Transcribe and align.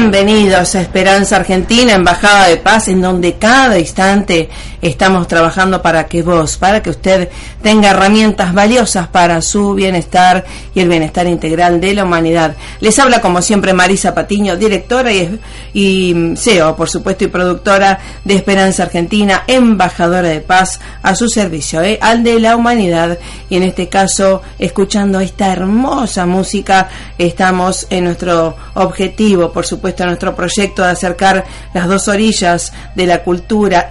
Bienvenidos 0.00 0.74
a 0.74 0.80
Esperanza 0.80 1.36
Argentina, 1.36 1.92
Embajada 1.92 2.48
de 2.48 2.56
Paz, 2.56 2.88
en 2.88 3.00
donde 3.00 3.34
cada 3.34 3.78
instante 3.78 4.48
estamos 4.88 5.28
trabajando 5.28 5.82
para 5.82 6.06
que 6.06 6.22
vos, 6.22 6.56
para 6.56 6.82
que 6.82 6.90
usted 6.90 7.28
tenga 7.62 7.90
herramientas 7.90 8.54
valiosas 8.54 9.08
para 9.08 9.42
su 9.42 9.74
bienestar 9.74 10.44
y 10.74 10.80
el 10.80 10.88
bienestar 10.88 11.26
integral 11.26 11.80
de 11.80 11.94
la 11.94 12.04
humanidad. 12.04 12.56
Les 12.80 12.98
habla 12.98 13.20
como 13.20 13.42
siempre 13.42 13.72
Marisa 13.74 14.14
Patiño, 14.14 14.56
directora 14.56 15.12
y, 15.12 15.38
y 15.74 16.34
CEO, 16.36 16.74
por 16.74 16.88
supuesto, 16.88 17.24
y 17.24 17.28
productora 17.28 17.98
de 18.24 18.34
Esperanza 18.34 18.84
Argentina, 18.84 19.44
embajadora 19.46 20.28
de 20.28 20.40
paz 20.40 20.80
a 21.02 21.14
su 21.14 21.28
servicio, 21.28 21.82
¿eh? 21.82 21.98
al 22.00 22.24
de 22.24 22.40
la 22.40 22.56
humanidad. 22.56 23.18
Y 23.50 23.56
en 23.56 23.64
este 23.64 23.88
caso, 23.88 24.42
escuchando 24.58 25.20
esta 25.20 25.52
hermosa 25.52 26.26
música, 26.26 26.88
estamos 27.18 27.86
en 27.90 28.04
nuestro 28.04 28.56
objetivo, 28.74 29.52
por 29.52 29.66
supuesto, 29.66 29.74
supuesto, 29.74 30.06
nuestro 30.06 30.34
proyecto 30.34 30.82
de 30.82 30.90
acercar 30.90 31.44
las 31.74 31.88
dos 31.88 32.08
orillas 32.08 32.72
de 32.94 33.06
la 33.06 33.22
cultura, 33.22 33.86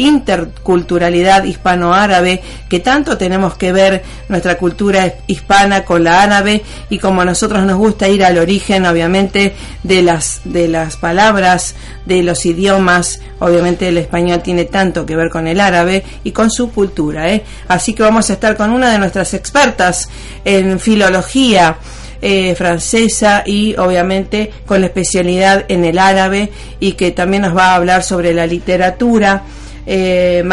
interculturalidad 0.84 1.44
hispano-árabe, 1.46 2.42
que 2.68 2.80
tanto 2.80 3.18
tenemos 3.18 3.56
que 3.56 3.72
ver 3.72 4.04
nuestra 4.28 4.58
cultura 4.58 5.16
hispana 5.28 5.86
con 5.86 6.04
la 6.04 6.22
árabe 6.22 6.62
y 6.90 7.00
como 7.00 7.22
a 7.22 7.26
nosotros 7.26 7.66
nos 7.66 7.78
gusta 7.78 8.08
ir 8.08 8.24
al 8.24 8.38
origen, 8.38 8.86
obviamente, 8.86 9.56
de 9.84 10.02
las, 10.02 10.42
de 10.44 10.68
las 10.68 10.98
palabras, 10.98 11.76
de 12.06 12.22
los 12.22 12.46
idiomas, 12.46 13.22
obviamente 13.40 13.88
el 13.88 13.98
español 13.98 14.42
tiene 14.42 14.66
tanto 14.66 15.06
que 15.06 15.16
ver 15.16 15.30
con 15.30 15.48
el 15.48 15.60
árabe 15.60 16.04
y 16.24 16.32
con 16.32 16.52
su 16.52 16.72
cultura. 16.72 17.32
¿eh? 17.32 17.44
Así 17.68 17.94
que 17.94 18.04
vamos 18.04 18.30
a 18.30 18.34
estar 18.34 18.58
con 18.58 18.72
una 18.72 18.92
de 18.92 19.00
nuestras 19.00 19.34
expertas 19.34 20.10
en 20.44 20.80
filología, 20.80 21.78
eh, 22.22 22.56
francesa 22.56 23.44
y 23.46 23.76
obviamente 23.76 24.50
con 24.66 24.80
la 24.80 24.88
especialidad 24.88 25.66
en 25.68 25.84
el 25.84 26.00
árabe 26.00 26.52
y 26.80 26.94
que 26.94 27.12
también 27.12 27.42
nos 27.42 27.56
va 27.56 27.72
a 27.72 27.76
hablar 27.76 28.02
sobre 28.02 28.34
la 28.34 28.48
literatura 28.48 29.44
eh, 29.86 30.44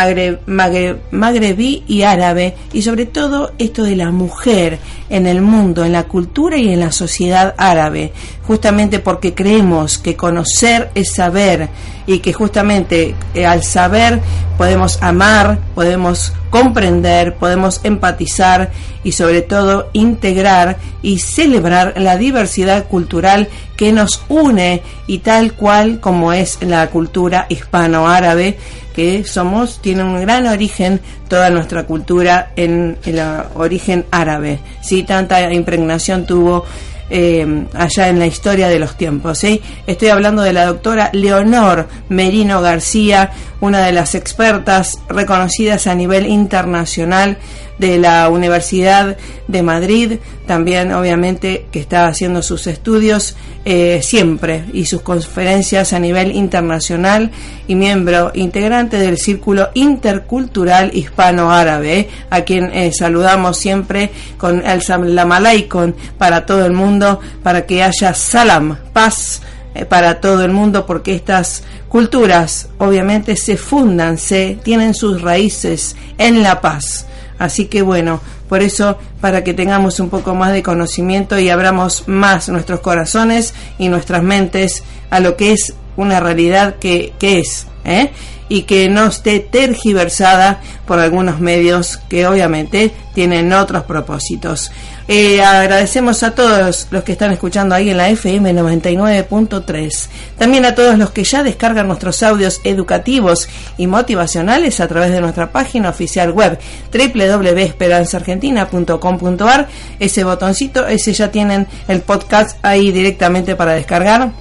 magrebí 1.10 1.84
y 1.86 2.02
árabe 2.02 2.54
y 2.72 2.82
sobre 2.82 3.06
todo 3.06 3.52
esto 3.58 3.84
de 3.84 3.96
la 3.96 4.10
mujer 4.10 4.78
en 5.08 5.26
el 5.26 5.40
mundo, 5.42 5.84
en 5.84 5.92
la 5.92 6.04
cultura 6.04 6.56
y 6.56 6.72
en 6.72 6.80
la 6.80 6.92
sociedad 6.92 7.54
árabe, 7.56 8.12
justamente 8.42 8.98
porque 8.98 9.34
creemos 9.34 9.98
que 9.98 10.16
conocer 10.16 10.90
es 10.94 11.12
saber 11.12 11.68
y 12.06 12.18
que 12.18 12.32
justamente 12.32 13.14
eh, 13.34 13.46
al 13.46 13.62
saber 13.62 14.20
podemos 14.58 15.02
amar, 15.02 15.58
podemos 15.74 16.32
comprender, 16.50 17.36
podemos 17.36 17.80
empatizar 17.84 18.70
y 19.04 19.12
sobre 19.12 19.42
todo 19.42 19.88
integrar 19.92 20.76
y 21.02 21.20
celebrar 21.20 21.94
la 21.96 22.16
diversidad 22.16 22.86
cultural 22.86 23.48
que 23.80 23.92
nos 23.92 24.22
une 24.28 24.82
y 25.06 25.20
tal 25.20 25.54
cual 25.54 26.00
como 26.00 26.34
es 26.34 26.58
la 26.60 26.86
cultura 26.88 27.46
hispano-árabe 27.48 28.58
que 28.94 29.24
somos, 29.24 29.80
tiene 29.80 30.04
un 30.04 30.20
gran 30.20 30.46
origen 30.46 31.00
toda 31.28 31.48
nuestra 31.48 31.86
cultura 31.86 32.52
en 32.56 32.98
el 33.06 33.22
origen 33.54 34.04
árabe. 34.10 34.58
Sí, 34.82 35.04
tanta 35.04 35.50
impregnación 35.50 36.26
tuvo 36.26 36.66
eh, 37.08 37.64
allá 37.72 38.08
en 38.08 38.18
la 38.18 38.26
historia 38.26 38.68
de 38.68 38.78
los 38.78 38.98
tiempos. 38.98 39.42
Estoy 39.86 40.08
hablando 40.10 40.42
de 40.42 40.52
la 40.52 40.66
doctora 40.66 41.08
Leonor 41.14 41.88
Merino 42.10 42.60
García, 42.60 43.30
una 43.62 43.80
de 43.80 43.92
las 43.92 44.14
expertas 44.14 44.98
reconocidas 45.08 45.86
a 45.86 45.94
nivel 45.94 46.26
internacional 46.26 47.38
de 47.80 47.98
la 47.98 48.28
Universidad 48.28 49.16
de 49.48 49.62
Madrid, 49.62 50.18
también 50.46 50.92
obviamente 50.92 51.66
que 51.72 51.80
está 51.80 52.06
haciendo 52.06 52.42
sus 52.42 52.66
estudios 52.66 53.36
eh, 53.64 54.00
siempre 54.02 54.64
y 54.74 54.84
sus 54.84 55.00
conferencias 55.00 55.94
a 55.94 55.98
nivel 55.98 56.36
internacional 56.36 57.30
y 57.66 57.74
miembro 57.74 58.32
integrante 58.34 58.98
del 58.98 59.16
Círculo 59.16 59.70
Intercultural 59.72 60.90
Hispano-Árabe, 60.94 62.08
a 62.28 62.42
quien 62.42 62.70
eh, 62.74 62.92
saludamos 62.92 63.56
siempre 63.56 64.10
con 64.36 64.64
el 64.64 64.82
Salam 64.82 65.94
para 66.18 66.44
todo 66.44 66.66
el 66.66 66.72
mundo, 66.72 67.18
para 67.42 67.64
que 67.64 67.82
haya 67.82 68.12
salam, 68.12 68.76
paz 68.92 69.40
eh, 69.74 69.86
para 69.86 70.20
todo 70.20 70.44
el 70.44 70.52
mundo, 70.52 70.84
porque 70.84 71.14
estas 71.14 71.62
culturas 71.88 72.68
obviamente 72.78 73.36
se 73.36 73.56
fundan, 73.56 74.18
se 74.18 74.58
tienen 74.62 74.92
sus 74.94 75.22
raíces 75.22 75.96
en 76.18 76.42
la 76.42 76.60
paz. 76.60 77.06
Así 77.40 77.64
que 77.64 77.80
bueno, 77.80 78.20
por 78.50 78.60
eso 78.60 78.98
para 79.22 79.42
que 79.42 79.54
tengamos 79.54 79.98
un 79.98 80.10
poco 80.10 80.34
más 80.34 80.52
de 80.52 80.62
conocimiento 80.62 81.38
y 81.38 81.48
abramos 81.48 82.06
más 82.06 82.50
nuestros 82.50 82.80
corazones 82.80 83.54
y 83.78 83.88
nuestras 83.88 84.22
mentes 84.22 84.84
a 85.08 85.20
lo 85.20 85.36
que 85.36 85.52
es 85.52 85.72
una 85.96 86.20
realidad 86.20 86.76
que, 86.76 87.14
que 87.18 87.38
es. 87.38 87.66
¿eh? 87.86 88.10
Y 88.50 88.64
que 88.64 88.90
no 88.90 89.06
esté 89.06 89.40
tergiversada 89.40 90.60
por 90.84 90.98
algunos 90.98 91.40
medios 91.40 91.96
que 92.08 92.26
obviamente 92.26 92.92
tienen 93.14 93.50
otros 93.52 93.84
propósitos. 93.84 94.72
Eh, 95.06 95.40
agradecemos 95.40 96.24
a 96.24 96.34
todos 96.34 96.88
los 96.90 97.04
que 97.04 97.12
están 97.12 97.30
escuchando 97.30 97.76
ahí 97.76 97.90
en 97.90 97.96
la 97.96 98.08
FM 98.10 98.52
99.3. 98.52 100.08
También 100.36 100.64
a 100.64 100.74
todos 100.74 100.98
los 100.98 101.12
que 101.12 101.22
ya 101.22 101.44
descargan 101.44 101.86
nuestros 101.86 102.24
audios 102.24 102.60
educativos 102.64 103.48
y 103.78 103.86
motivacionales 103.86 104.80
a 104.80 104.88
través 104.88 105.12
de 105.12 105.20
nuestra 105.20 105.52
página 105.52 105.90
oficial 105.90 106.32
web 106.32 106.58
www.esperanzaargentina.com.ar. 106.92 109.68
Ese 110.00 110.24
botoncito, 110.24 110.88
ese 110.88 111.12
ya 111.12 111.30
tienen 111.30 111.68
el 111.86 112.00
podcast 112.00 112.58
ahí 112.62 112.90
directamente 112.90 113.54
para 113.54 113.74
descargar 113.74 114.32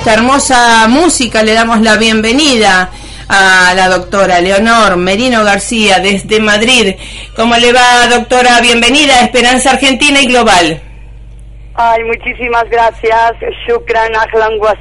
Esta 0.00 0.14
hermosa 0.14 0.88
música 0.88 1.42
le 1.42 1.52
damos 1.52 1.82
la 1.82 1.98
bienvenida 1.98 2.88
a 3.28 3.74
la 3.74 3.86
doctora 3.90 4.40
Leonor 4.40 4.96
Merino 4.96 5.44
García 5.44 5.98
desde 5.98 6.40
Madrid. 6.40 6.94
¿Cómo 7.36 7.54
le 7.56 7.70
va, 7.70 8.06
doctora? 8.08 8.62
Bienvenida 8.62 9.12
a 9.16 9.24
Esperanza 9.24 9.72
Argentina 9.72 10.18
y 10.22 10.26
Global. 10.26 10.80
Ay, 11.74 12.02
muchísimas 12.04 12.64
gracias. 12.70 13.34
Shukran, 13.68 14.16
ahlan 14.16 14.58
wa 14.58 14.74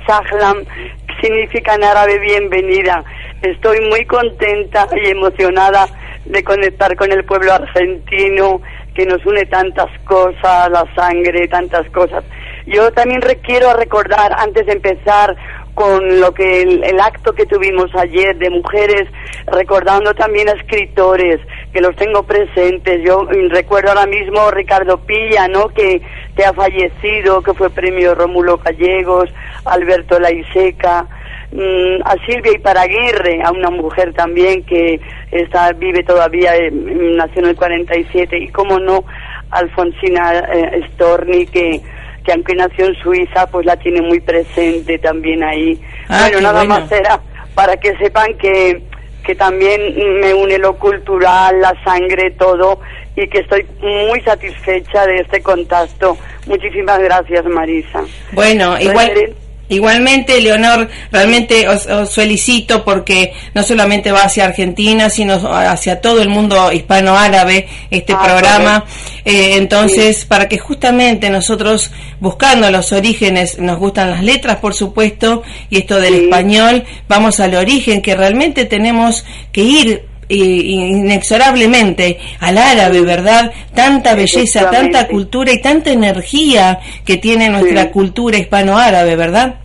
significa 1.21 1.75
en 1.75 1.83
árabe 1.83 2.17
bienvenida. 2.19 3.03
Estoy 3.41 3.81
muy 3.89 4.05
contenta 4.05 4.87
y 4.95 5.09
emocionada 5.09 5.85
de 6.23 6.41
conectar 6.45 6.95
con 6.95 7.11
el 7.11 7.25
pueblo 7.25 7.51
argentino 7.51 8.61
que 8.95 9.05
nos 9.05 9.25
une 9.25 9.45
tantas 9.47 9.89
cosas, 10.05 10.69
la 10.71 10.85
sangre, 10.95 11.45
tantas 11.49 11.89
cosas. 11.89 12.23
Yo 12.69 12.91
también 12.91 13.21
quiero 13.43 13.73
recordar, 13.73 14.31
antes 14.37 14.65
de 14.67 14.73
empezar 14.73 15.35
con 15.73 16.19
lo 16.19 16.33
que 16.33 16.61
el, 16.61 16.99
acto 16.99 17.33
que 17.33 17.45
tuvimos 17.45 17.89
ayer 17.95 18.37
de 18.37 18.49
mujeres, 18.49 19.07
recordando 19.47 20.13
también 20.13 20.49
a 20.49 20.51
escritores, 20.51 21.39
que 21.71 21.81
los 21.81 21.95
tengo 21.95 22.23
presentes. 22.23 23.01
Yo 23.03 23.25
recuerdo 23.49 23.89
ahora 23.89 24.05
mismo 24.05 24.51
Ricardo 24.51 24.97
Pilla, 24.97 25.47
¿no? 25.47 25.69
Que, 25.69 26.01
que 26.35 26.43
ha 26.43 26.53
fallecido, 26.53 27.41
que 27.41 27.53
fue 27.53 27.69
premio 27.69 28.13
Rómulo 28.13 28.57
Gallegos, 28.57 29.29
Alberto 29.65 30.19
Laiseca, 30.19 31.07
mm, 31.53 32.01
a 32.03 32.15
Silvia 32.25 32.51
Iparaguirre, 32.51 33.41
a 33.41 33.51
una 33.51 33.69
mujer 33.69 34.13
también 34.13 34.63
que 34.63 34.99
está, 35.31 35.71
vive 35.71 36.03
todavía, 36.03 36.51
nació 36.71 37.41
en 37.41 37.49
el 37.49 37.55
47, 37.55 38.37
y 38.37 38.49
cómo 38.49 38.79
no, 38.79 39.05
Alfonsina 39.49 40.39
eh, 40.39 40.83
Storni, 40.93 41.45
que 41.45 41.81
que 42.23 42.31
aunque 42.31 42.55
nació 42.55 42.85
en 42.85 42.95
Suiza, 42.95 43.47
pues 43.47 43.65
la 43.65 43.77
tiene 43.77 44.01
muy 44.01 44.19
presente 44.19 44.97
también 44.99 45.43
ahí. 45.43 45.79
Ah, 46.07 46.21
bueno, 46.23 46.41
nada 46.41 46.63
más 46.63 46.91
era 46.91 47.19
para 47.55 47.77
que 47.77 47.95
sepan 47.97 48.37
que, 48.37 48.81
que 49.25 49.35
también 49.35 49.81
me 50.21 50.33
une 50.33 50.57
lo 50.57 50.77
cultural, 50.77 51.59
la 51.59 51.75
sangre, 51.83 52.31
todo, 52.31 52.79
y 53.15 53.27
que 53.27 53.39
estoy 53.39 53.65
muy 53.81 54.21
satisfecha 54.21 55.05
de 55.05 55.17
este 55.17 55.41
contacto. 55.41 56.17
Muchísimas 56.45 56.99
gracias, 56.99 57.45
Marisa. 57.45 58.03
Bueno, 58.31 58.79
igual... 58.79 59.35
Igualmente, 59.69 60.41
Leonor, 60.41 60.89
realmente 61.11 61.67
os, 61.67 61.87
felicito 62.13 62.83
porque 62.83 63.33
no 63.53 63.61
solamente 63.61 64.11
va 64.11 64.23
hacia 64.23 64.45
Argentina, 64.45 65.11
sino 65.11 65.35
hacia 65.35 66.01
todo 66.01 66.21
el 66.21 66.29
mundo 66.29 66.71
hispano-árabe 66.71 67.67
este 67.91 68.13
ah, 68.13 68.23
programa. 68.23 68.85
Eh, 69.23 69.57
entonces, 69.57 70.25
para 70.25 70.49
que 70.49 70.57
justamente 70.57 71.29
nosotros, 71.29 71.91
buscando 72.19 72.71
los 72.71 72.91
orígenes, 72.91 73.59
nos 73.59 73.77
gustan 73.77 74.09
las 74.09 74.23
letras, 74.23 74.57
por 74.57 74.73
supuesto, 74.73 75.43
y 75.69 75.77
esto 75.77 75.99
del 76.01 76.15
español, 76.15 76.83
vamos 77.07 77.39
al 77.39 77.53
origen, 77.53 78.01
que 78.01 78.15
realmente 78.15 78.65
tenemos 78.65 79.23
que 79.51 79.61
ir 79.61 80.08
inexorablemente 80.29 82.19
al 82.39 82.57
árabe, 82.57 83.01
¿verdad? 83.01 83.51
Tanta 83.73 84.15
belleza, 84.15 84.69
tanta 84.69 85.07
cultura 85.07 85.51
y 85.51 85.61
tanta 85.61 85.91
energía 85.91 86.79
que 87.05 87.17
tiene 87.17 87.49
nuestra 87.49 87.91
cultura 87.91 88.37
hispano-árabe, 88.37 89.15
¿verdad? 89.15 89.55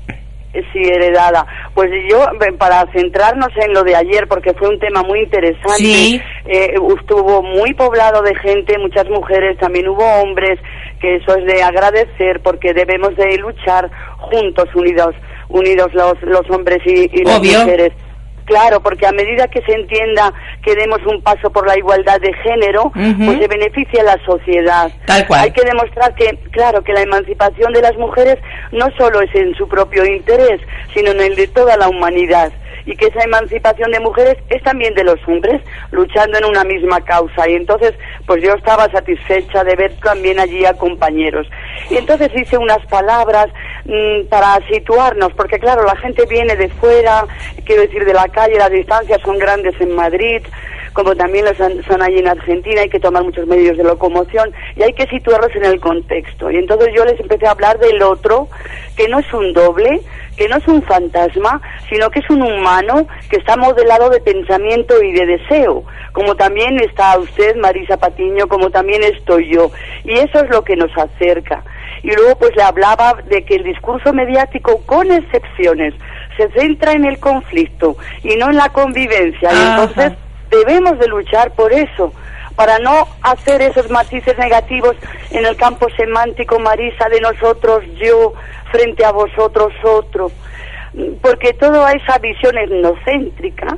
Sí, 0.72 0.78
heredada. 0.84 1.44
Pues 1.74 1.90
yo, 2.08 2.24
para 2.58 2.86
centrarnos 2.92 3.48
en 3.56 3.74
lo 3.74 3.82
de 3.82 3.96
ayer, 3.96 4.28
porque 4.28 4.54
fue 4.54 4.68
un 4.68 4.78
tema 4.78 5.02
muy 5.02 5.20
interesante, 5.20 6.22
eh, 6.46 6.74
estuvo 6.96 7.42
muy 7.42 7.74
poblado 7.74 8.22
de 8.22 8.36
gente, 8.36 8.78
muchas 8.78 9.08
mujeres, 9.08 9.58
también 9.58 9.88
hubo 9.88 10.04
hombres, 10.22 10.60
que 11.00 11.16
eso 11.16 11.36
es 11.36 11.44
de 11.44 11.60
agradecer, 11.60 12.40
porque 12.40 12.72
debemos 12.72 13.16
de 13.16 13.36
luchar 13.38 13.90
juntos, 14.18 14.68
unidos, 14.76 15.16
unidos 15.48 15.92
los, 15.92 16.22
los 16.22 16.48
hombres 16.50 16.78
y, 16.86 17.24
las 17.24 17.42
mujeres. 17.42 17.92
Claro, 18.44 18.80
porque 18.82 19.06
a 19.06 19.12
medida 19.12 19.48
que 19.48 19.62
se 19.62 19.72
entienda 19.72 20.32
que 20.62 20.74
demos 20.74 21.00
un 21.06 21.22
paso 21.22 21.50
por 21.50 21.66
la 21.66 21.78
igualdad 21.78 22.20
de 22.20 22.32
género, 22.34 22.92
pues 22.92 23.38
se 23.38 23.48
beneficia 23.48 24.02
a 24.02 24.16
la 24.16 24.24
sociedad. 24.24 24.92
Tal 25.06 25.26
cual. 25.26 25.40
Hay 25.40 25.50
que 25.52 25.64
demostrar 25.64 26.14
que, 26.14 26.38
claro, 26.50 26.82
que 26.82 26.92
la 26.92 27.02
emancipación 27.02 27.72
de 27.72 27.82
las 27.82 27.96
mujeres 27.96 28.36
no 28.72 28.86
solo 28.98 29.22
es 29.22 29.34
en 29.34 29.54
su 29.54 29.68
propio 29.68 30.04
interés, 30.04 30.60
sino 30.94 31.12
en 31.12 31.20
el 31.20 31.36
de 31.36 31.48
toda 31.48 31.76
la 31.76 31.88
humanidad 31.88 32.52
y 32.86 32.96
que 32.96 33.06
esa 33.06 33.24
emancipación 33.24 33.90
de 33.90 34.00
mujeres 34.00 34.36
es 34.50 34.62
también 34.62 34.94
de 34.94 35.04
los 35.04 35.16
hombres 35.26 35.62
luchando 35.90 36.38
en 36.38 36.44
una 36.44 36.64
misma 36.64 37.00
causa 37.00 37.48
y 37.48 37.54
entonces 37.54 37.94
pues 38.26 38.42
yo 38.42 38.54
estaba 38.54 38.90
satisfecha 38.90 39.64
de 39.64 39.74
ver 39.76 39.94
también 40.02 40.38
allí 40.38 40.64
a 40.64 40.74
compañeros 40.74 41.46
y 41.90 41.96
entonces 41.96 42.30
hice 42.34 42.58
unas 42.58 42.84
palabras 42.86 43.48
para 44.30 44.66
situarnos 44.68 45.32
porque 45.34 45.58
claro 45.58 45.84
la 45.84 45.96
gente 45.96 46.24
viene 46.26 46.56
de 46.56 46.68
fuera 46.68 47.26
quiero 47.66 47.82
decir 47.82 48.04
de 48.04 48.14
la 48.14 48.28
calle 48.28 48.58
las 48.58 48.70
distancias 48.70 49.20
son 49.22 49.38
grandes 49.38 49.78
en 49.80 49.94
Madrid 49.94 50.40
como 50.94 51.16
también 51.16 51.44
son, 51.56 51.82
son 51.84 52.00
allí 52.00 52.20
en 52.20 52.28
Argentina, 52.28 52.80
hay 52.80 52.88
que 52.88 53.00
tomar 53.00 53.24
muchos 53.24 53.46
medios 53.46 53.76
de 53.76 53.82
locomoción 53.82 54.52
y 54.76 54.82
hay 54.84 54.92
que 54.94 55.06
situarlos 55.08 55.54
en 55.56 55.64
el 55.64 55.80
contexto. 55.80 56.50
Y 56.50 56.56
entonces 56.56 56.88
yo 56.94 57.04
les 57.04 57.18
empecé 57.20 57.46
a 57.46 57.50
hablar 57.50 57.78
del 57.80 58.00
otro, 58.02 58.48
que 58.96 59.08
no 59.08 59.18
es 59.18 59.34
un 59.34 59.52
doble, 59.52 60.00
que 60.36 60.48
no 60.48 60.56
es 60.56 60.66
un 60.68 60.82
fantasma, 60.82 61.60
sino 61.90 62.10
que 62.10 62.20
es 62.20 62.30
un 62.30 62.42
humano 62.42 63.08
que 63.28 63.36
está 63.36 63.56
modelado 63.56 64.08
de 64.08 64.20
pensamiento 64.20 65.02
y 65.02 65.12
de 65.12 65.26
deseo, 65.26 65.84
como 66.12 66.36
también 66.36 66.80
está 66.80 67.18
usted, 67.18 67.56
Marisa 67.56 67.96
Patiño, 67.96 68.46
como 68.46 68.70
también 68.70 69.02
estoy 69.02 69.52
yo. 69.52 69.72
Y 70.04 70.12
eso 70.12 70.44
es 70.44 70.50
lo 70.50 70.62
que 70.62 70.76
nos 70.76 70.96
acerca. 70.96 71.64
Y 72.02 72.10
luego 72.14 72.36
pues 72.38 72.54
le 72.56 72.62
hablaba 72.62 73.14
de 73.28 73.44
que 73.44 73.56
el 73.56 73.64
discurso 73.64 74.12
mediático, 74.12 74.82
con 74.86 75.10
excepciones, 75.10 75.94
se 76.36 76.50
centra 76.50 76.92
en 76.92 77.04
el 77.04 77.18
conflicto 77.18 77.96
y 78.22 78.36
no 78.36 78.50
en 78.50 78.56
la 78.56 78.68
convivencia. 78.70 79.50
Y 79.52 79.56
entonces 79.56 80.12
debemos 80.50 80.98
de 80.98 81.08
luchar 81.08 81.52
por 81.52 81.72
eso 81.72 82.12
para 82.56 82.78
no 82.78 83.08
hacer 83.22 83.62
esos 83.62 83.90
matices 83.90 84.38
negativos 84.38 84.96
en 85.30 85.44
el 85.44 85.56
campo 85.56 85.88
semántico, 85.96 86.58
Marisa, 86.60 87.08
de 87.08 87.20
nosotros, 87.20 87.82
yo, 87.96 88.32
frente 88.70 89.04
a 89.04 89.12
vosotros, 89.12 89.72
otro. 89.82 90.30
Porque 91.20 91.52
toda 91.54 91.92
esa 91.92 92.18
visión 92.18 92.56
etnocéntrica, 92.56 93.76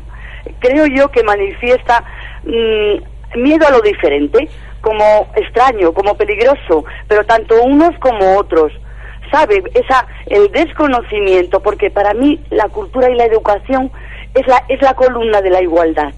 creo 0.59 0.87
yo 0.87 1.11
que 1.11 1.23
manifiesta 1.23 2.05
mm, 2.45 3.41
miedo 3.41 3.67
a 3.67 3.71
lo 3.71 3.81
diferente, 3.81 4.49
como 4.87 5.26
extraño, 5.35 5.93
como 5.93 6.14
peligroso, 6.16 6.85
pero 7.09 7.25
tanto 7.25 7.61
unos 7.64 7.90
como 7.99 8.37
otros. 8.37 8.73
¿Sabe? 9.33 9.61
Esa, 9.75 10.07
el 10.26 10.52
desconocimiento, 10.52 11.59
porque 11.59 11.90
para 11.90 12.14
mí 12.14 12.40
la 12.50 12.69
cultura 12.69 13.11
y 13.11 13.16
la 13.16 13.25
educación 13.25 13.90
es 14.33 14.47
la, 14.47 14.62
es 14.69 14.81
la 14.81 14.95
columna 14.95 15.43
de 15.43 15.50
la 15.50 15.61
igualdad. 15.61 16.12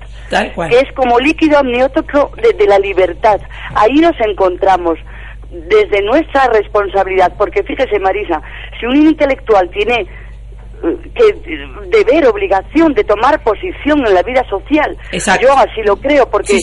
Es 0.70 0.92
como 0.94 1.18
líquido 1.18 1.58
amniótico 1.58 2.30
de, 2.58 2.66
la 2.66 2.78
libertad. 2.78 3.40
Ahí 3.74 3.94
nos 3.94 4.20
encontramos 4.20 4.98
desde 5.50 6.02
nuestra 6.02 6.48
responsabilidad, 6.48 7.32
porque 7.38 7.62
fíjese 7.62 7.98
Marisa, 7.98 8.42
si 8.78 8.84
un 8.84 8.96
intelectual 8.96 9.70
tiene 9.70 10.06
eh, 10.84 10.96
que 11.14 11.66
deber, 11.88 12.26
obligación 12.26 12.92
de 12.92 13.04
tomar 13.04 13.42
posición 13.42 14.06
en 14.06 14.12
la 14.12 14.22
vida 14.22 14.44
social. 14.50 14.94
Yo 15.40 15.56
así 15.56 15.80
lo 15.86 15.96
creo, 15.96 16.28
porque 16.28 16.58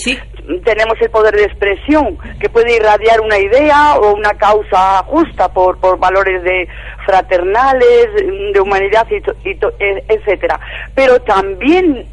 tenemos 0.63 0.99
el 1.01 1.09
poder 1.09 1.35
de 1.35 1.45
expresión 1.45 2.17
que 2.39 2.49
puede 2.49 2.75
irradiar 2.75 3.21
una 3.21 3.37
idea 3.37 3.95
o 3.95 4.13
una 4.13 4.33
causa 4.33 5.03
justa 5.03 5.49
por, 5.49 5.79
por 5.79 5.97
valores 5.97 6.43
de 6.43 6.67
fraternales, 7.05 8.07
de 8.53 8.59
humanidad, 8.59 9.07
y, 9.09 9.49
e, 9.49 10.03
etcétera. 10.07 10.59
Pero 10.93 11.19
también 11.21 12.05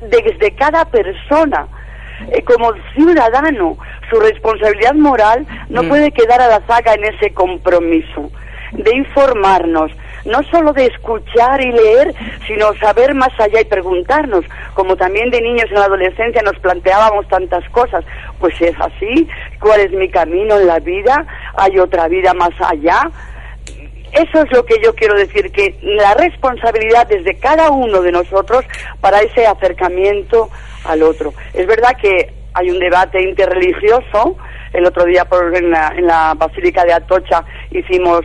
desde 0.00 0.54
cada 0.54 0.84
persona, 0.86 1.66
eh, 2.30 2.42
como 2.42 2.72
ciudadano, 2.94 3.76
su 4.10 4.20
responsabilidad 4.20 4.94
moral 4.94 5.46
no 5.68 5.82
mm. 5.82 5.88
puede 5.88 6.10
quedar 6.12 6.40
a 6.40 6.48
la 6.48 6.66
saga 6.66 6.94
en 6.94 7.04
ese 7.04 7.32
compromiso 7.32 8.30
de 8.72 8.96
informarnos, 8.96 9.90
no 10.24 10.42
solo 10.50 10.72
de 10.72 10.86
escuchar 10.86 11.60
y 11.60 11.72
leer, 11.72 12.14
sino 12.46 12.74
saber 12.74 13.14
más 13.14 13.30
allá 13.38 13.60
y 13.60 13.64
preguntarnos, 13.64 14.44
como 14.74 14.96
también 14.96 15.30
de 15.30 15.40
niños 15.40 15.66
en 15.70 15.74
la 15.80 15.84
adolescencia 15.84 16.42
nos 16.42 16.58
planteábamos 16.60 17.28
tantas 17.28 17.68
cosas, 17.70 18.04
pues 18.38 18.60
es 18.60 18.74
así, 18.80 19.28
¿cuál 19.60 19.80
es 19.80 19.92
mi 19.92 20.08
camino 20.08 20.58
en 20.58 20.66
la 20.66 20.78
vida? 20.78 21.26
¿Hay 21.56 21.78
otra 21.78 22.08
vida 22.08 22.34
más 22.34 22.52
allá? 22.60 23.10
Eso 24.12 24.42
es 24.42 24.52
lo 24.52 24.64
que 24.64 24.76
yo 24.82 24.94
quiero 24.94 25.14
decir, 25.14 25.50
que 25.50 25.76
la 25.82 26.14
responsabilidad 26.14 27.10
es 27.10 27.24
de 27.24 27.36
cada 27.36 27.70
uno 27.70 28.00
de 28.00 28.12
nosotros 28.12 28.64
para 29.00 29.20
ese 29.20 29.44
acercamiento 29.44 30.50
al 30.84 31.02
otro. 31.02 31.34
Es 31.52 31.66
verdad 31.66 31.96
que 32.00 32.32
hay 32.54 32.70
un 32.70 32.78
debate 32.78 33.20
interreligioso, 33.20 34.36
el 34.72 34.86
otro 34.86 35.04
día 35.04 35.24
por, 35.24 35.54
en, 35.56 35.70
la, 35.70 36.34
Basílica 36.36 36.84
de 36.84 36.92
Atocha 36.92 37.44
hicimos 37.78 38.20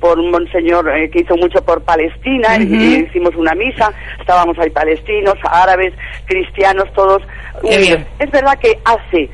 por, 0.00 0.18
un 0.18 0.30
monseñor 0.30 0.88
eh, 0.90 1.10
que 1.10 1.20
hizo 1.20 1.36
mucho 1.36 1.62
por 1.64 1.82
Palestina, 1.82 2.56
y, 2.58 3.06
hicimos 3.06 3.34
una 3.34 3.54
misa, 3.54 3.92
estábamos 4.18 4.58
ahí 4.58 4.70
palestinos, 4.70 5.34
árabes, 5.50 5.94
cristianos, 6.26 6.92
todos. 6.94 7.22
Es 7.64 8.30
verdad 8.30 8.58
que 8.58 8.78
hace, 8.84 9.30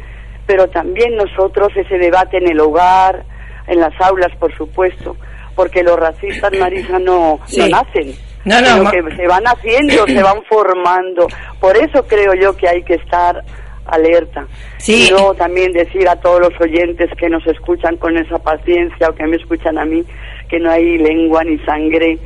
pero 0.46 0.68
también 0.68 1.16
nosotros 1.16 1.68
ese 1.76 1.98
debate 1.98 2.38
en 2.38 2.48
el 2.48 2.60
hogar, 2.60 3.24
en 3.66 3.80
las 3.80 3.92
aulas, 4.00 4.34
por 4.38 4.56
supuesto, 4.56 5.16
porque 5.54 5.82
los 5.82 5.98
racistas, 5.98 6.52
Marisa, 6.58 6.98
no, 6.98 7.40
no 7.56 7.68
nacen. 7.68 8.14
No, 8.44 8.60
no, 8.60 8.88
que 8.92 9.02
se 9.16 9.26
van 9.26 9.42
haciendo, 9.44 10.06
se 10.06 10.22
van 10.22 10.40
formando. 10.48 11.26
Por 11.58 11.76
eso 11.76 12.06
creo 12.06 12.32
yo 12.34 12.56
que 12.56 12.68
hay 12.68 12.84
que 12.84 12.94
estar 12.94 13.42
alerta. 13.88 14.46
Y 14.86 15.10
luego 15.10 15.34
también 15.34 15.72
decir 15.72 16.08
a 16.08 16.16
todos 16.16 16.40
los 16.40 16.60
oyentes 16.60 17.10
que 17.18 17.28
nos 17.28 17.46
escuchan 17.46 17.96
con 17.96 18.16
esa 18.16 18.38
paciencia 18.38 19.08
o 19.08 19.14
que 19.14 19.26
me 19.26 19.36
escuchan 19.36 19.78
a 19.78 19.84
mí 19.84 20.04
que 20.48 20.58
no 20.58 20.70
hay 20.70 20.98
lengua 20.98 21.44
ni 21.44 21.58
sangre 21.58 22.18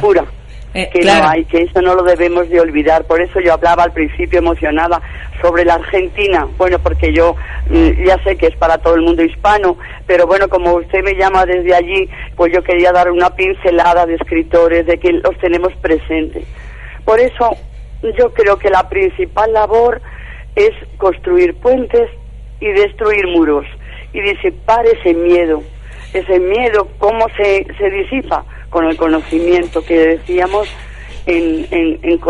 pura. 0.00 0.24
Eh, 0.74 0.90
que 0.92 1.00
no 1.00 1.26
hay, 1.26 1.44
que 1.46 1.62
eso 1.62 1.80
no 1.80 1.94
lo 1.94 2.02
debemos 2.02 2.48
de 2.50 2.60
olvidar. 2.60 3.04
Por 3.04 3.22
eso 3.22 3.40
yo 3.40 3.54
hablaba 3.54 3.84
al 3.84 3.92
principio 3.92 4.38
emocionada 4.38 5.00
sobre 5.40 5.64
la 5.64 5.74
Argentina. 5.74 6.46
Bueno, 6.58 6.78
porque 6.78 7.12
yo 7.12 7.36
mm, 7.70 8.04
ya 8.04 8.22
sé 8.22 8.36
que 8.36 8.48
es 8.48 8.56
para 8.56 8.76
todo 8.78 8.94
el 8.94 9.02
mundo 9.02 9.24
hispano, 9.24 9.78
pero 10.06 10.26
bueno, 10.26 10.48
como 10.48 10.74
usted 10.74 11.02
me 11.02 11.14
llama 11.14 11.46
desde 11.46 11.74
allí, 11.74 12.08
pues 12.36 12.52
yo 12.52 12.62
quería 12.62 12.92
dar 12.92 13.10
una 13.10 13.30
pincelada 13.30 14.04
de 14.04 14.16
escritores, 14.16 14.86
de 14.86 14.98
que 14.98 15.12
los 15.12 15.36
tenemos 15.38 15.72
presentes. 15.76 16.44
Por 17.04 17.18
eso 17.18 17.56
yo 18.18 18.32
creo 18.34 18.58
que 18.58 18.68
la 18.68 18.88
principal 18.88 19.52
labor 19.52 20.02
es 20.58 20.72
construir 20.98 21.54
puentes 21.54 22.10
y 22.60 22.66
destruir 22.66 23.28
muros 23.28 23.64
y 24.12 24.20
disipar 24.20 24.84
ese 24.86 25.14
miedo. 25.14 25.62
Ese 26.12 26.40
miedo, 26.40 26.88
¿cómo 26.98 27.26
se, 27.36 27.66
se 27.78 27.90
disipa? 27.90 28.44
Con 28.70 28.86
el 28.86 28.96
conocimiento 28.96 29.84
que 29.84 29.98
decíamos, 29.98 30.68
en, 31.26 31.66
en, 31.70 32.20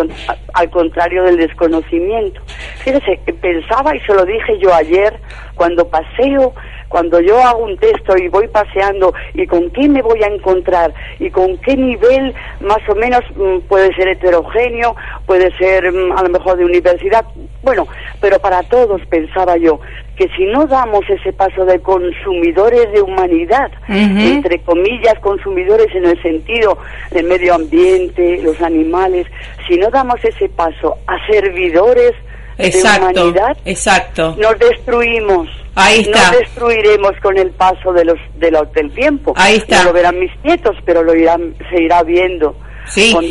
al 0.54 0.70
contrario 0.70 1.23
del 1.23 1.37
desconocimiento. 1.37 2.40
Fíjese, 2.78 3.20
pensaba 3.40 3.94
y 3.97 4.00
se 4.00 4.14
lo 4.14 4.25
dije 4.25 4.58
yo 4.58 4.75
ayer, 4.75 5.14
cuando 5.54 5.88
paseo 5.88 6.52
cuando 6.88 7.21
yo 7.21 7.38
hago 7.38 7.64
un 7.64 7.76
texto 7.76 8.16
y 8.16 8.28
voy 8.28 8.49
paseando 8.49 9.12
y 9.35 9.47
con 9.47 9.71
qué 9.71 9.88
me 9.88 10.02
voy 10.02 10.23
a 10.23 10.28
encontrar 10.28 10.92
y 11.18 11.30
con 11.30 11.57
qué 11.59 11.76
nivel 11.76 12.35
más 12.61 12.78
o 12.88 12.95
menos 12.95 13.21
mm, 13.37 13.66
puede 13.68 13.95
ser 13.95 14.09
heterogéneo, 14.09 14.97
puede 15.26 15.57
ser 15.59 15.92
mm, 15.92 16.12
a 16.12 16.23
lo 16.23 16.30
mejor 16.30 16.57
de 16.57 16.64
universidad, 16.64 17.25
bueno, 17.62 17.87
pero 18.21 18.38
para 18.38 18.62
todos 18.62 19.00
pensaba 19.07 19.57
yo 19.57 19.80
que 20.16 20.28
si 20.37 20.47
no 20.47 20.66
damos 20.66 21.09
ese 21.09 21.33
paso 21.33 21.64
de 21.64 21.78
consumidores 21.78 22.90
de 22.92 23.00
humanidad, 23.00 23.71
entre 23.88 24.59
comillas, 24.62 25.14
consumidores 25.21 25.95
en 25.95 26.07
el 26.07 26.21
sentido 26.21 26.76
del 27.12 27.26
medio 27.26 27.54
ambiente, 27.54 28.42
los 28.42 28.61
animales, 28.61 29.28
si 29.68 29.76
no 29.76 29.90
damos 29.90 30.23
ese 30.25 30.49
paso 30.49 30.97
a 31.07 31.25
servidores 31.28 32.14
exacto, 32.58 33.06
de 33.06 33.20
humanidad, 33.20 33.56
exacto. 33.64 34.36
nos 34.38 34.58
destruimos. 34.58 35.48
Ahí 35.74 36.00
está. 36.00 36.32
Nos 36.32 36.40
destruiremos 36.40 37.12
con 37.22 37.38
el 37.38 37.50
paso 37.52 37.92
de 37.92 38.04
los, 38.04 38.18
de 38.36 38.50
del 38.74 38.90
tiempo. 38.92 39.32
Ahí 39.36 39.56
está. 39.56 39.78
No 39.78 39.84
lo 39.84 39.92
verán 39.92 40.18
mis 40.18 40.32
nietos, 40.42 40.76
pero 40.84 41.02
lo 41.04 41.14
irán, 41.14 41.54
se 41.70 41.82
irá 41.82 42.02
viendo. 42.02 42.56
Sí. 42.86 43.12
Con 43.12 43.24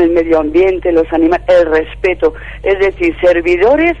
el 0.00 0.10
medio 0.10 0.40
ambiente, 0.40 0.92
los 0.92 1.10
animales, 1.12 1.46
el 1.48 1.66
respeto. 1.66 2.32
Es 2.62 2.78
decir, 2.78 3.14
servidores 3.20 3.96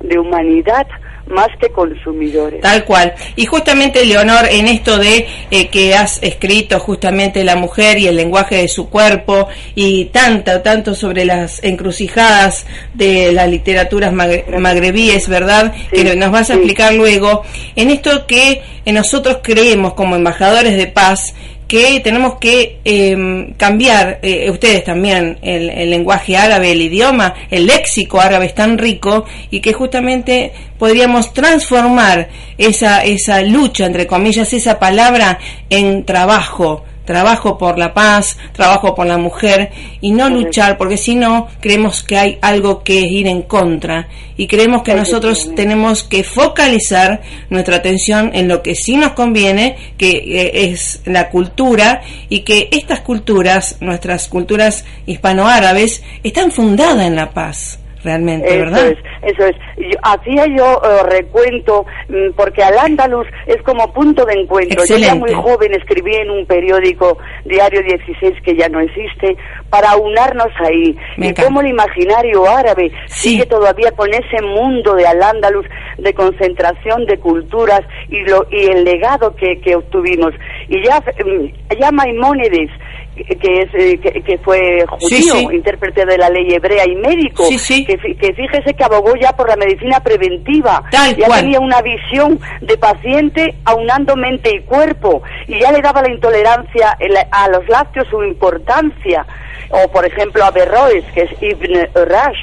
de 0.00 0.18
humanidad 0.18 0.86
más 1.26 1.48
que 1.60 1.70
consumidores. 1.70 2.60
Tal 2.60 2.84
cual. 2.84 3.14
Y 3.34 3.46
justamente, 3.46 4.04
Leonor, 4.04 4.46
en 4.50 4.68
esto 4.68 4.98
de 4.98 5.26
eh, 5.50 5.68
que 5.68 5.94
has 5.94 6.22
escrito 6.22 6.78
justamente 6.78 7.44
la 7.44 7.56
mujer 7.56 7.98
y 7.98 8.06
el 8.06 8.16
lenguaje 8.16 8.56
de 8.56 8.68
su 8.68 8.88
cuerpo 8.88 9.48
y 9.74 10.06
tanto, 10.06 10.60
tanto 10.62 10.94
sobre 10.94 11.24
las 11.24 11.62
encrucijadas 11.64 12.66
de 12.94 13.32
las 13.32 13.48
literaturas 13.48 14.12
magrebíes, 14.12 15.28
¿verdad? 15.28 15.74
Que 15.90 16.14
nos 16.16 16.30
vas 16.30 16.50
a 16.50 16.54
explicar 16.54 16.94
luego. 16.94 17.42
En 17.74 17.90
esto 17.90 18.26
que 18.26 18.62
eh, 18.84 18.92
nosotros 18.92 19.38
creemos 19.42 19.94
como 19.94 20.16
embajadores 20.16 20.76
de 20.76 20.86
paz 20.86 21.34
que 21.66 22.00
tenemos 22.00 22.36
que 22.36 22.78
em, 22.84 23.52
cambiar, 23.54 24.20
eh, 24.22 24.50
ustedes 24.50 24.84
también, 24.84 25.38
el, 25.42 25.90
lenguaje 25.90 26.36
árabe, 26.36 26.72
el 26.72 26.80
idioma, 26.80 27.34
el 27.50 27.66
léxico 27.66 28.20
árabe 28.20 28.46
es 28.46 28.54
tan 28.54 28.78
rico 28.78 29.24
y 29.50 29.60
que 29.60 29.72
justamente 29.72 30.52
podríamos 30.78 31.32
transformar 31.32 32.28
esa, 32.56 33.02
esa 33.04 33.42
lucha, 33.42 33.86
entre 33.86 34.06
comillas, 34.06 34.52
esa 34.52 34.78
palabra 34.78 35.38
en 35.68 36.04
trabajo, 36.04 36.84
trabajo 37.06 37.56
por 37.56 37.78
la 37.78 37.94
paz, 37.94 38.36
trabajo 38.52 38.94
por 38.94 39.06
la 39.06 39.16
mujer 39.16 39.70
y 40.02 40.10
no 40.10 40.28
luchar, 40.28 40.76
porque 40.76 40.98
si 40.98 41.14
no, 41.14 41.48
creemos 41.60 42.02
que 42.02 42.18
hay 42.18 42.38
algo 42.42 42.82
que 42.82 43.00
ir 43.00 43.26
en 43.26 43.42
contra. 43.42 44.08
Y 44.36 44.46
creemos 44.46 44.82
que 44.82 44.94
nosotros 44.94 45.50
tenemos 45.54 46.02
que 46.02 46.22
focalizar 46.22 47.22
nuestra 47.48 47.76
atención 47.76 48.32
en 48.34 48.48
lo 48.48 48.62
que 48.62 48.74
sí 48.74 48.96
nos 48.96 49.12
conviene, 49.12 49.76
que 49.96 50.10
eh, 50.10 50.70
es 50.70 51.00
la 51.06 51.30
cultura 51.30 52.02
y 52.28 52.40
que 52.40 52.68
estas 52.72 53.00
culturas, 53.00 53.76
nuestras 53.80 54.28
culturas 54.28 54.84
hispanoárabes, 55.06 56.02
están 56.22 56.50
fundadas 56.50 57.06
en 57.06 57.16
la 57.16 57.30
paz 57.30 57.78
realmente, 58.06 58.48
eso 58.48 58.58
¿verdad? 58.58 58.86
Es, 58.86 58.98
eso 59.22 59.46
es. 59.46 59.56
Yo- 59.76 59.98
hacía 60.02 60.46
yo 60.56 60.80
eh, 60.82 61.02
recuento, 61.10 61.84
mm, 62.08 62.30
porque 62.36 62.62
al 62.62 62.78
Andalus 62.78 63.26
es 63.46 63.60
como 63.62 63.92
punto 63.92 64.24
de 64.24 64.34
encuentro. 64.40 64.84
Yo 64.84 64.96
ya 64.96 65.14
muy 65.14 65.30
Excelente. 65.30 65.34
joven 65.50 65.74
escribí 65.74 66.14
en 66.14 66.30
un 66.30 66.46
periódico, 66.46 67.18
Diario 67.44 67.82
16, 67.82 68.34
que 68.42 68.56
ya 68.56 68.68
no 68.68 68.80
existe, 68.80 69.36
para 69.70 69.96
unarnos 69.96 70.48
ahí. 70.64 70.96
Me 71.18 71.26
y 71.26 71.28
encanta. 71.30 71.44
cómo 71.44 71.60
el 71.60 71.68
imaginario 71.68 72.48
árabe 72.48 72.90
Sí. 73.06 73.30
sigue 73.30 73.46
todavía 73.46 73.90
con 73.92 74.08
ese 74.14 74.40
mundo 74.42 74.94
de 74.94 75.06
al 75.06 75.22
Andalus, 75.22 75.66
de 75.98 76.14
concentración 76.14 77.06
de 77.06 77.18
culturas 77.18 77.80
y, 78.08 78.20
lo, 78.24 78.46
y 78.50 78.66
el 78.66 78.84
legado 78.84 79.34
que, 79.36 79.60
que 79.60 79.76
obtuvimos. 79.76 80.32
Y 80.68 80.82
ya, 80.84 81.00
mm, 81.00 81.76
ya 81.80 81.90
Maimónides, 81.90 82.70
que, 83.16 83.60
es, 83.62 83.68
eh, 83.74 83.98
que, 83.98 84.20
que 84.22 84.36
fue 84.38 84.84
judío, 84.86 85.34
sí. 85.36 85.48
intérprete 85.52 86.04
de 86.04 86.18
la 86.18 86.28
ley 86.28 86.52
hebrea 86.52 86.86
y 86.86 86.94
médico, 86.96 87.44
Sí. 87.46 87.84
Que, 87.86 87.98
fí- 87.98 88.16
que 88.18 88.34
fíjese 88.34 88.74
que 88.74 88.84
abogó 88.84 89.14
ya 89.16 89.32
por 89.34 89.48
la 89.48 89.56
medicina 89.56 90.00
preventiva, 90.00 90.82
Tal 90.90 91.16
ya 91.16 91.26
cual. 91.26 91.40
tenía 91.40 91.58
una 91.60 91.80
visión 91.80 92.38
de 92.60 92.76
paciente 92.76 93.54
aunando 93.64 94.16
mente 94.16 94.54
y 94.54 94.60
cuerpo, 94.64 95.22
y 95.48 95.58
ya 95.58 95.72
le 95.72 95.80
daba 95.80 96.02
la 96.02 96.10
intolerancia 96.10 96.94
el- 97.00 97.16
a 97.30 97.48
los 97.48 97.66
lácteos 97.68 98.06
su 98.08 98.22
importancia, 98.22 99.24
o 99.70 99.90
por 99.90 100.04
ejemplo 100.04 100.44
a 100.44 100.50
Berroes, 100.50 101.04
que 101.14 101.22
es 101.22 101.42
Ibn 101.42 101.88
Rash, 101.94 102.38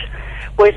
pues 0.55 0.73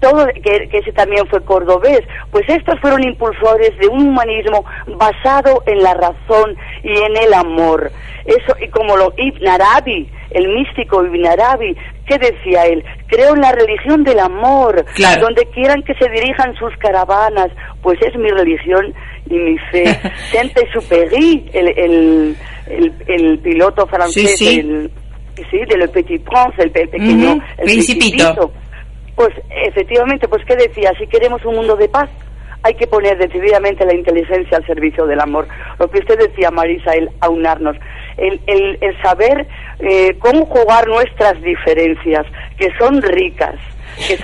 todo 0.00 0.26
que, 0.42 0.68
que 0.68 0.78
ese 0.78 0.92
también 0.92 1.26
fue 1.28 1.42
cordobés, 1.44 2.00
pues 2.30 2.44
estos 2.48 2.78
fueron 2.80 3.02
impulsores 3.04 3.76
de 3.78 3.88
un 3.88 4.08
humanismo 4.08 4.64
basado 4.96 5.62
en 5.66 5.82
la 5.82 5.94
razón 5.94 6.56
y 6.82 6.90
en 6.98 7.16
el 7.16 7.34
amor. 7.34 7.90
Eso 8.24 8.54
y 8.60 8.68
como 8.68 8.96
lo 8.96 9.12
Ibn 9.16 9.48
Arabi, 9.48 10.08
el 10.30 10.48
místico 10.54 11.04
Ibn 11.04 11.26
Arabi, 11.26 11.76
¿qué 12.06 12.18
decía 12.18 12.66
él? 12.66 12.84
Creo 13.06 13.34
en 13.34 13.40
la 13.40 13.52
religión 13.52 14.04
del 14.04 14.18
amor, 14.18 14.84
Claro. 14.94 15.22
donde 15.22 15.46
quieran 15.46 15.82
que 15.82 15.94
se 15.94 16.08
dirijan 16.10 16.54
sus 16.56 16.76
caravanas, 16.76 17.48
pues 17.82 17.98
es 18.02 18.14
mi 18.16 18.28
religión 18.30 18.92
y 19.30 19.34
mi 19.34 19.58
fe. 19.72 19.84
Saint-Exupéry, 20.32 21.50
el, 21.52 21.68
el, 21.68 22.36
el, 22.68 22.92
el 23.06 23.38
piloto 23.38 23.86
francés 23.86 24.36
Sí, 24.38 24.46
sí. 24.46 24.56
del 24.62 24.90
sí, 25.50 25.58
de 25.68 25.76
Le 25.78 25.88
Petit 25.88 26.22
Prince, 26.22 26.62
el, 26.62 26.70
pe- 26.70 26.88
pequeño 26.88 27.32
Ujú, 27.34 27.42
el 27.58 27.64
Principito. 27.64 28.52
Pues 29.18 29.34
efectivamente, 29.50 30.28
pues 30.28 30.44
¿qué 30.44 30.54
decía? 30.54 30.92
Si 30.96 31.08
queremos 31.08 31.44
un 31.44 31.56
mundo 31.56 31.74
de 31.74 31.88
paz, 31.88 32.08
hay 32.62 32.74
que 32.74 32.86
poner 32.86 33.18
decididamente 33.18 33.84
la 33.84 33.92
inteligencia 33.92 34.56
al 34.56 34.64
servicio 34.64 35.06
del 35.08 35.18
amor. 35.18 35.48
Lo 35.80 35.90
que 35.90 35.98
usted 35.98 36.16
decía, 36.20 36.52
Marisa, 36.52 36.92
el 36.92 37.10
aunarnos, 37.18 37.76
el, 38.16 38.40
el, 38.46 38.78
el 38.80 39.02
saber 39.02 39.48
eh, 39.80 40.16
cómo 40.20 40.46
jugar 40.46 40.86
nuestras 40.86 41.42
diferencias, 41.42 42.26
que 42.58 42.68
son 42.78 43.02
ricas. 43.02 43.56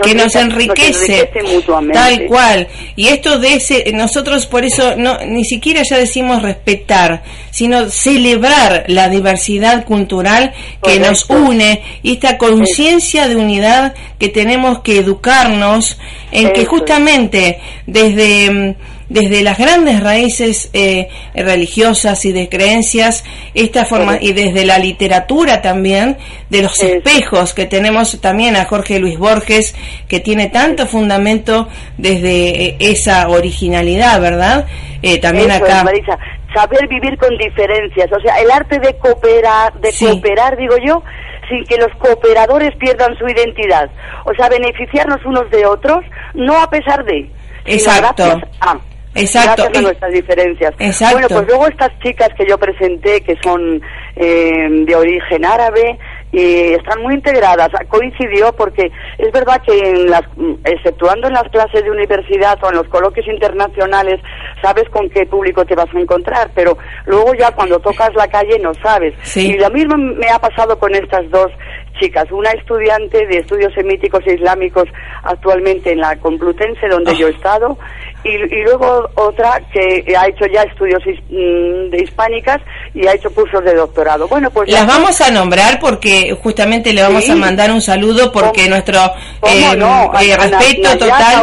Que, 0.02 0.14
nos 0.14 0.34
enriquece, 0.36 1.30
mutuamente. 1.42 1.98
tal 1.98 2.26
cual. 2.26 2.68
Y 2.96 3.08
esto 3.08 3.38
de 3.38 3.54
ese 3.54 3.92
nosotros 3.92 4.46
por 4.46 4.64
eso 4.64 4.96
no 4.96 5.18
ni 5.26 5.44
siquiera 5.44 5.82
ya 5.88 5.98
decimos 5.98 6.42
respetar 6.42 7.22
sino 7.50 7.88
celebrar 7.88 8.84
la 8.88 9.08
diversidad 9.08 9.84
cultural 9.84 10.52
que 10.82 10.98
nos 10.98 11.28
une 11.28 11.82
y 12.02 12.14
esta 12.14 12.38
conciencia 12.38 13.28
de 13.28 13.36
unidad 13.36 13.94
que 14.18 14.28
tenemos 14.28 14.80
que 14.80 14.98
educarnos 14.98 15.98
en 16.30 16.52
que 16.52 16.64
justamente 16.64 17.60
desde 17.86 18.50
mm, 18.50 18.74
desde 19.14 19.42
las 19.44 19.58
grandes 19.58 20.02
raíces 20.02 20.70
eh, 20.72 21.08
religiosas 21.34 22.24
y 22.24 22.32
de 22.32 22.48
creencias 22.48 23.24
esta 23.54 23.84
forma 23.84 24.18
y 24.20 24.32
desde 24.32 24.64
la 24.66 24.78
literatura 24.78 25.62
también 25.62 26.18
de 26.50 26.62
los 26.62 26.82
espejos 26.82 27.54
que 27.54 27.66
tenemos 27.66 28.20
también 28.20 28.56
a 28.56 28.64
Jorge 28.64 28.98
Luis 28.98 29.16
Borges 29.16 29.76
que 30.08 30.18
tiene 30.18 30.48
tanto 30.48 30.86
fundamento 30.86 31.68
desde 31.96 32.64
eh, 32.66 32.76
esa 32.80 33.28
originalidad 33.28 34.20
verdad 34.20 34.66
Eh, 35.02 35.20
también 35.20 35.50
Eso 35.50 35.64
acá 35.64 35.78
es, 35.78 35.84
Marisa, 35.84 36.18
saber 36.54 36.88
vivir 36.88 37.16
con 37.18 37.28
diferencias, 37.36 38.10
o 38.10 38.20
sea, 38.22 38.40
el 38.40 38.50
arte 38.50 38.78
de 38.80 38.96
cooperar, 38.96 39.74
de 39.80 39.92
Sí. 39.92 40.06
cooperar, 40.06 40.56
digo 40.56 40.76
yo, 40.84 41.02
sin 41.48 41.62
que 41.66 41.76
los 41.76 41.92
cooperadores 41.98 42.74
pierdan 42.78 43.14
su 43.18 43.28
identidad, 43.28 43.90
o 44.24 44.32
sea, 44.34 44.48
beneficiarnos 44.48 45.20
unos 45.26 45.48
de 45.50 45.66
otros, 45.66 46.00
no 46.32 46.54
a 46.60 46.68
pesar 46.70 47.04
de, 47.04 47.28
sino 47.66 47.76
Exacto. 47.76 48.24
gracias 48.24 48.48
a. 48.60 48.78
Exacto. 49.14 49.62
Gracias 49.62 49.78
a 49.78 49.82
nuestras 49.82 50.12
diferencias. 50.12 50.74
Exacto. 50.78 51.14
Bueno, 51.14 51.28
pues 51.28 51.46
luego 51.48 51.66
estas 51.68 51.98
chicas 52.00 52.28
que 52.36 52.46
yo 52.48 52.58
presenté, 52.58 53.20
que 53.20 53.36
son 53.42 53.80
eh, 54.16 54.68
de 54.70 54.96
origen 54.96 55.44
árabe, 55.44 55.98
y 56.34 56.74
están 56.74 57.00
muy 57.00 57.14
integradas. 57.14 57.68
Coincidió 57.88 58.52
porque 58.54 58.90
es 59.18 59.32
verdad 59.32 59.62
que, 59.64 59.78
en 59.78 60.10
las, 60.10 60.22
exceptuando 60.64 61.28
en 61.28 61.34
las 61.34 61.44
clases 61.44 61.84
de 61.84 61.90
universidad 61.90 62.58
o 62.62 62.70
en 62.70 62.76
los 62.76 62.88
coloquios 62.88 63.26
internacionales, 63.28 64.20
sabes 64.60 64.88
con 64.90 65.08
qué 65.10 65.26
público 65.26 65.64
te 65.64 65.76
vas 65.76 65.86
a 65.94 66.00
encontrar, 66.00 66.50
pero 66.54 66.76
luego 67.06 67.34
ya 67.34 67.52
cuando 67.52 67.78
tocas 67.78 68.10
la 68.16 68.26
calle 68.26 68.58
no 68.58 68.74
sabes. 68.74 69.14
Sí. 69.22 69.52
Y 69.52 69.58
lo 69.58 69.70
mismo 69.70 69.96
me 69.96 70.28
ha 70.28 70.40
pasado 70.40 70.76
con 70.78 70.92
estas 70.94 71.30
dos 71.30 71.52
chicas, 72.00 72.24
una 72.32 72.50
estudiante 72.50 73.26
de 73.26 73.38
estudios 73.38 73.72
semíticos 73.74 74.20
e 74.26 74.34
islámicos 74.34 74.84
actualmente 75.22 75.92
en 75.92 76.00
la 76.00 76.16
Complutense, 76.16 76.88
donde 76.90 77.12
Ah. 77.12 77.16
yo 77.18 77.28
he 77.28 77.30
estado, 77.30 77.78
y, 78.24 78.30
y 78.30 78.62
luego 78.64 79.08
otra 79.14 79.60
que 79.72 80.14
ha 80.16 80.26
hecho 80.26 80.46
ya 80.52 80.62
estudios 80.62 81.00
his- 81.06 81.20
mm, 81.30 81.90
de 81.90 82.02
hispánicas 82.02 82.60
y 82.94 83.06
ha 83.06 83.14
hecho 83.14 83.30
cursos 83.34 83.62
de 83.64 83.74
doctorado. 83.74 84.26
Bueno, 84.28 84.50
pues 84.50 84.70
las 84.70 84.86
vamos 84.86 85.20
a 85.20 85.30
nombrar 85.30 85.78
porque 85.80 86.34
justamente 86.42 86.92
le 86.92 87.02
vamos 87.02 87.24
Sí. 87.24 87.32
a 87.32 87.36
mandar 87.36 87.70
un 87.70 87.80
saludo 87.82 88.32
porque 88.32 88.62
¿Cómo- 88.62 88.70
nuestro 88.70 88.98
¿Cómo 89.40 89.52
eh, 89.54 89.76
no? 89.76 90.04
eh, 90.20 90.34
Na- 90.36 90.58
respeto 90.58 90.82
Nayat 90.82 90.98
total 90.98 91.42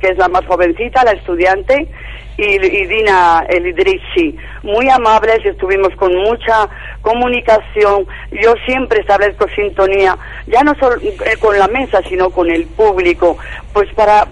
que 0.00 0.08
es 0.08 0.18
la 0.18 0.28
más 0.28 0.44
jovencita, 0.46 1.04
la 1.04 1.12
estudiante, 1.12 1.88
y, 2.38 2.58
Dina 2.58 3.44
El 3.48 3.66
Idrisi. 3.66 4.36
Muy 4.62 4.88
amables, 4.90 5.44
estuvimos 5.44 5.94
con 5.96 6.14
mucha 6.14 6.68
comunicación. 7.00 8.06
Yo 8.30 8.54
siempre 8.66 9.00
establezco 9.00 9.46
sintonía, 9.54 10.16
ya 10.46 10.62
no 10.62 10.74
solo 10.74 10.96
eh, 11.00 11.36
con 11.40 11.58
la 11.58 11.68
mesa, 11.68 12.02
sino 12.08 12.30
con 12.30 12.50
el 12.50 12.66
público. 12.66 13.38
Pues 13.72 13.92
para, 13.94 14.26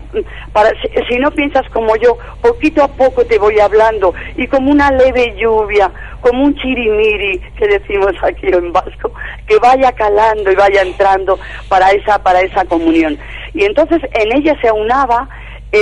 para 0.53 0.70
si, 1.09 1.18
no 1.18 1.31
piensas 1.31 1.68
como 1.70 1.97
yo, 1.97 2.18
poquito 2.42 2.83
a 2.83 2.88
poco 2.88 3.25
te 3.25 3.38
voy 3.38 3.59
hablando 3.61 4.14
y 4.37 4.47
como 4.47 4.70
una 4.70 4.90
leve 4.90 5.35
lluvia, 5.37 5.90
como 6.20 6.44
un 6.44 6.55
chirimiri 6.55 7.38
que 7.57 7.68
decimos 7.68 8.12
aquí 8.23 8.47
en 8.47 8.73
vasco, 8.73 9.12
que 9.47 9.59
vaya 9.59 9.92
calando 9.92 10.51
y 10.51 10.55
vaya 10.55 10.83
entrando 10.83 11.38
para 11.68 11.90
esa 11.90 12.23
para 12.23 12.40
esa 12.40 12.64
comunión. 12.64 13.18
Y 13.53 13.64
entonces 13.64 14.03
en 14.12 14.33
ella 14.37 14.57
se 14.61 14.68
aunaba 14.68 15.29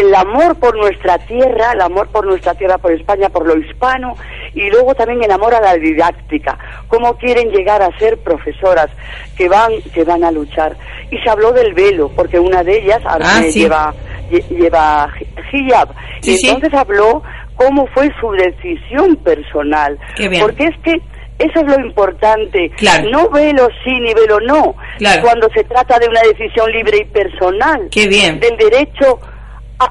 el 0.01 0.15
amor 0.15 0.59
por 0.59 0.77
nuestra 0.77 1.19
tierra, 1.19 1.73
el 1.75 1.81
amor 1.83 2.09
por 2.09 2.27
nuestra 2.27 2.55
tierra, 2.55 2.79
por 2.79 2.93
España, 2.93 3.29
por 3.29 3.47
lo 3.47 3.59
hispano, 3.59 4.17
y 4.55 4.71
luego 4.71 4.95
también 4.95 5.23
el 5.23 5.31
amor 5.31 5.55
a 5.55 5.61
la 5.61 5.75
didáctica, 5.75 6.59
cómo 6.89 7.17
quieren 7.19 7.51
llegar 7.51 7.83
a 7.83 7.97
ser 7.99 8.19
profesoras 8.19 8.89
que 9.37 9.49
van, 9.49 9.71
que 9.95 10.05
van 10.05 10.25
a 10.25 10.31
luchar. 10.33 10.77
Y 11.11 11.19
se 11.19 11.29
habló 11.29 11.53
del 11.53 11.75
velo, 11.75 12.11
porque 12.17 12.39
una 12.39 12.63
de 12.65 12.79
ellas 12.79 13.03
ahora, 13.05 13.27
Ah, 13.29 13.43
sí. 13.43 13.61
lleva, 13.61 13.93
lle- 14.31 14.49
lleva 14.49 15.13
hijab. 15.53 15.89
Sí, 16.23 16.33
y 16.33 16.37
sí. 16.39 16.49
entonces 16.49 16.73
habló 16.79 17.23
cómo 17.57 17.87
fue 17.89 18.11
su 18.19 18.31
decisión 18.33 19.17
personal. 19.17 19.99
Qué 20.17 20.29
bien. 20.29 20.43
Porque 20.43 20.65
es 20.65 20.79
que 20.83 20.93
eso 21.39 21.61
es 21.61 21.67
lo 21.67 21.85
importante. 21.85 22.71
Claro. 22.79 23.11
No 23.11 23.29
velo 23.29 23.69
sí 23.85 23.91
ni 24.01 24.15
velo 24.15 24.39
no. 24.41 24.75
Claro. 24.99 25.23
Cuando 25.23 25.49
se 25.51 25.65
trata 25.65 25.99
de 25.99 26.09
una 26.09 26.21
decisión 26.23 26.71
libre 26.73 26.99
y 26.99 27.05
personal. 27.05 27.89
Qué 27.91 28.07
bien. 28.09 28.39
Del 28.41 28.57
derecho 28.57 29.19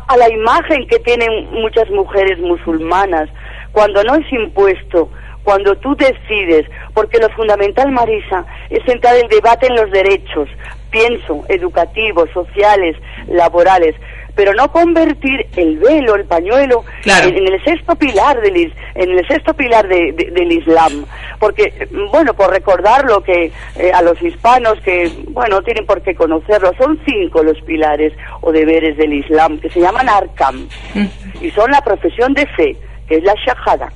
a, 0.07 0.17
la 0.17 0.29
imagen 0.29 0.87
que 0.87 0.99
tienen 0.99 1.49
muchas 1.51 1.89
mujeres 1.89 2.39
musulmanas. 2.39 3.29
Cuando 3.71 4.03
no 4.03 4.15
es 4.15 4.31
impuesto, 4.31 5.09
cuando 5.43 5.75
tú 5.77 5.95
decides, 5.95 6.67
porque 6.93 7.19
lo 7.19 7.29
fundamental, 7.29 7.91
Marisa, 7.91 8.45
es 8.69 8.83
centrar 8.85 9.15
el 9.15 9.27
debate 9.27 9.67
en 9.67 9.75
los 9.75 9.91
derechos, 9.91 10.49
pienso, 10.91 11.43
educativos, 11.47 12.29
sociales, 12.31 12.95
laborales, 13.27 13.95
pero 14.41 14.55
no 14.55 14.71
convertir 14.71 15.45
el 15.55 15.77
velo, 15.77 16.15
el 16.15 16.25
pañuelo, 16.25 16.83
Claro. 17.03 17.27
en, 17.29 17.37
en 17.37 17.53
el 17.53 17.63
sexto 17.63 17.93
pilar 17.95 18.41
del 18.41 18.73
en 18.95 19.09
el 19.11 19.27
sexto 19.27 19.53
pilar 19.53 19.87
de- 19.87 20.13
de- 20.13 20.31
del 20.31 20.51
Islam, 20.51 21.05
porque 21.39 21.87
mm, 21.91 22.09
bueno, 22.11 22.33
por 22.33 22.49
recordar 22.49 23.05
lo 23.05 23.21
que 23.21 23.51
eh, 23.75 23.91
a 23.93 24.01
los 24.01 24.19
hispanos 24.19 24.79
que 24.83 25.11
bueno 25.29 25.57
no 25.57 25.61
tienen 25.61 25.85
por 25.85 26.01
qué 26.01 26.15
conocerlo, 26.15 26.71
son 26.79 26.99
cinco 27.05 27.43
los 27.43 27.61
pilares 27.61 28.13
o 28.41 28.51
deberes 28.51 28.97
del 28.97 29.13
Islam 29.13 29.59
que 29.59 29.69
se 29.69 29.79
llaman 29.79 30.09
arkam 30.09 30.67
Mm. 30.95 31.05
y 31.45 31.51
son 31.51 31.69
la 31.69 31.81
profesión 31.83 32.33
de 32.33 32.47
fe, 32.47 32.75
que 33.07 33.17
es 33.17 33.23
la 33.23 33.35
shahada, 33.45 33.91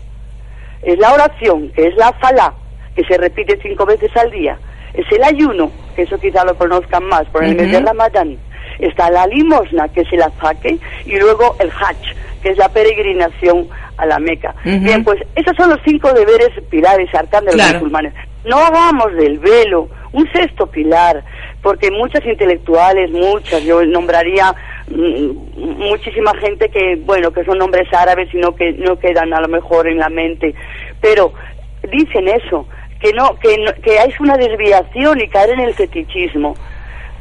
es 0.84 0.99
la 0.99 1.12
oración, 1.12 1.69
que 1.75 1.88
es 1.88 1.95
la 1.95 2.13
falá, 2.13 2.53
que 2.95 3.03
se 3.05 3.17
repite 3.17 3.58
cinco 3.63 3.84
veces 3.88 4.15
al 4.15 4.29
día, 4.29 4.60
es 4.93 5.05
el 5.12 5.23
ayuno, 5.23 5.71
que 5.95 6.03
eso 6.03 6.19
quizá 6.19 6.45
lo 6.45 6.55
conozcan 6.55 7.03
más, 7.08 7.25
por 7.29 7.43
el 7.43 7.55
mes 7.55 7.71
de. 7.71 7.79
Ramadán, 7.81 8.38
está 8.79 9.09
la 9.09 9.27
limosna, 9.27 9.88
que 9.89 10.01
es 10.01 10.13
el 10.13 10.21
azaque, 10.21 10.77
y 11.05 11.17
luego 11.19 11.55
el 11.59 11.69
hajj, 11.69 12.15
que 12.41 12.49
es 12.49 12.57
la 12.57 12.69
peregrinación 12.69 13.67
a 13.97 14.05
la 14.05 14.19
Meca. 14.19 14.53
Bien, 14.63 15.03
pues 15.03 15.21
esos 15.35 15.55
son 15.57 15.69
los 15.69 15.79
cinco 15.85 16.11
deberes 16.13 16.49
pilares 16.69 17.13
arcán 17.13 17.45
de 17.45 17.51
los 17.51 17.55
Claro. 17.55 17.79
musulmanes. 17.79 18.13
No 18.43 18.57
hagamos 18.57 19.13
del 19.15 19.39
velo 19.39 19.89
un 20.11 20.31
sexto 20.31 20.67
pilar, 20.67 21.23
porque 21.61 21.89
muchas 21.91 22.23
intelectuales, 22.25 23.09
muchas, 23.11 23.63
yo 23.63 23.83
nombraría 23.85 24.53
mm, 24.88 25.31
muchísima 25.79 26.31
gente 26.39 26.69
que, 26.69 26.95
bueno, 27.03 27.31
que 27.31 27.43
son 27.43 27.57
nombres 27.57 27.91
árabes 27.93 28.31
y 28.33 28.38
no 28.38 28.55
que 28.55 28.73
no 28.73 28.97
quedan 28.99 29.33
a 29.33 29.41
lo 29.41 29.47
mejor 29.47 29.88
en 29.88 29.97
la 29.97 30.09
mente, 30.09 30.53
pero 31.01 31.33
dicen 31.91 32.27
eso, 32.27 32.67
que 33.01 33.11
no, 33.13 33.35
que, 33.39 33.57
no, 33.57 33.71
que 33.81 33.95
es 33.97 34.19
una 34.19 34.38
desviación 34.38 35.19
y 35.21 35.27
caer 35.27 35.51
en 35.51 35.59
el 35.61 35.73
fetichismo. 35.73 36.55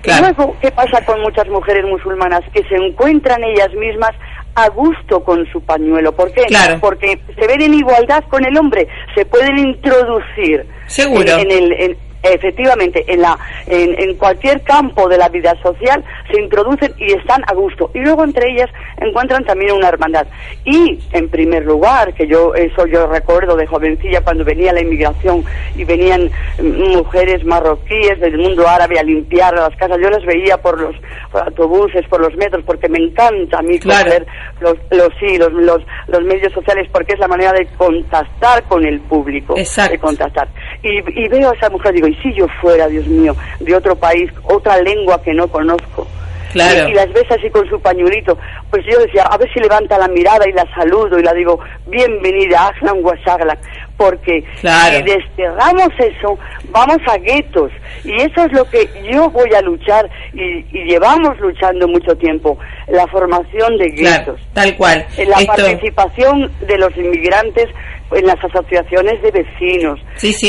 Luego, 0.07 0.57
¿qué 0.61 0.71
pasa 0.71 1.05
con 1.05 1.21
muchas 1.23 1.49
mujeres 1.49 1.85
musulmanas? 1.85 2.43
Que 2.53 2.63
se 2.65 2.77
encuentran 2.77 3.43
ellas 3.43 3.73
mismas 3.75 4.11
a 4.55 4.69
gusto 4.69 5.25
con 5.25 5.47
su 5.51 5.61
pañuelo. 5.61 6.13
¿Por 6.13 6.33
qué? 6.33 6.43
Porque 6.81 7.21
se 7.39 7.47
ven 7.47 7.63
en 7.63 7.75
igualdad 7.75 8.23
con 8.29 8.45
el 8.45 8.57
hombre, 8.57 8.87
se 9.15 9.25
pueden 9.25 9.59
introducir 9.59 10.67
Seguro. 10.87 11.39
En, 11.39 11.51
el, 11.51 11.97
efectivamente, 12.25 13.05
en, 13.07 13.21
la, 13.21 13.39
en, 13.67 14.15
cualquier 14.17 14.63
campo 14.63 15.09
de 15.09 15.19
la 15.19 15.29
vida 15.29 15.55
social 15.63 16.05
se 16.31 16.41
introducen 16.41 16.93
y 16.99 17.13
están 17.13 17.43
a 17.47 17.55
gusto. 17.55 17.91
Y 17.95 18.01
luego 18.01 18.25
entre 18.25 18.51
ellas 18.53 18.71
encuentran 18.99 19.45
también 19.45 19.73
una 19.73 19.89
hermandad. 19.89 20.27
Y, 20.65 20.99
en 21.13 21.29
primer 21.29 21.65
lugar, 21.65 22.15
que 22.15 22.27
yo 22.27 22.55
eso 22.55 22.87
yo 22.87 23.07
recuerdo 23.07 23.57
de 23.57 23.67
jovencilla 23.67 24.23
cuando 24.23 24.45
venía 24.45 24.73
la 24.73 24.81
inmigración 24.81 25.45
y 25.77 25.85
venían 25.85 26.31
mujeres 26.61 27.45
marroquíes 27.45 28.19
del 28.21 28.39
mundo 28.39 28.67
árabe 28.67 28.99
a 28.99 29.03
limpiar 29.03 29.55
las 29.55 29.75
casas, 29.77 29.99
yo 30.01 30.11
las 30.11 30.25
veía 30.25 30.57
por 30.59 30.81
los, 30.81 30.95
autobuses, 31.33 32.07
por 32.09 32.21
los 32.21 32.35
metros, 32.37 32.65
porque 32.65 32.89
me 32.89 32.99
encanta 32.99 33.59
a 33.59 33.63
mí 33.63 33.79
conocer 33.79 34.27
los, 34.61 34.75
los, 34.91 35.09
sí, 35.21 35.37
los, 35.39 35.53
los, 35.53 35.83
los, 36.09 36.25
medios 36.25 36.53
sociales, 36.53 36.89
porque 36.93 37.15
es 37.15 37.19
la 37.19 37.29
manera 37.29 37.53
de 37.53 37.67
contactar 37.77 38.63
con 38.65 38.85
el 38.85 39.01
público. 39.01 39.55
De 39.55 39.99
contactar. 39.99 40.49
Y, 40.85 40.99
y 41.25 41.29
veo 41.29 41.51
a 41.51 41.55
esa 41.55 41.71
mujer, 41.71 41.95
digo, 41.95 42.07
si 42.23 42.35
yo 42.35 42.47
fuera, 42.61 42.87
Dios 42.89 43.07
mío, 43.07 43.35
de 43.59 43.75
otro 43.75 43.97
país, 43.97 44.31
otra 44.43 44.81
lengua 44.83 45.21
que 45.23 45.33
no 45.33 45.49
conozco? 45.49 46.07
Claro. 46.55 46.89
Y, 46.89 46.95
las 46.95 47.13
ves 47.13 47.29
así 47.31 47.51
con 47.51 47.69
su 47.69 47.81
pañuelito. 47.81 48.39
Pues 48.71 48.85
yo 48.87 48.97
decía, 49.01 49.25
a 49.25 49.37
ver 49.37 49.53
si 49.53 49.59
levanta 49.59 49.99
la 49.99 50.07
mirada 50.07 50.49
y 50.49 50.53
la 50.53 50.65
saludo 50.73 51.19
y 51.19 51.23
la 51.25 51.33
digo, 51.33 51.59
bienvenida, 51.89 52.69
Aslan 52.69 53.03
Guasaglan, 53.03 53.59
porque 53.97 54.45
si 54.61 55.03
desterramos 55.03 55.91
eso, 55.99 56.39
vamos 56.71 56.99
a 57.09 57.19
guetos. 57.19 57.73
Y 58.05 58.15
eso 58.23 58.45
es 58.45 58.53
lo 58.53 58.65
que 58.71 58.89
yo 59.13 59.29
voy 59.31 59.53
a 59.53 59.63
luchar 59.63 60.09
y, 60.33 60.63
llevamos 60.85 61.39
luchando 61.41 61.89
mucho 61.89 62.17
tiempo, 62.17 62.57
la 62.87 63.07
formación 63.09 63.77
de 63.77 63.89
guetos. 63.89 64.41
tal 64.53 64.77
cual. 64.77 65.05
La 65.27 65.45
participación 65.45 66.53
de 66.61 66.79
los 66.79 66.97
inmigrantes 66.97 67.69
en 68.13 68.27
las 68.27 68.37
asociaciones 68.45 69.21
de 69.23 69.31
vecinos, 69.33 69.99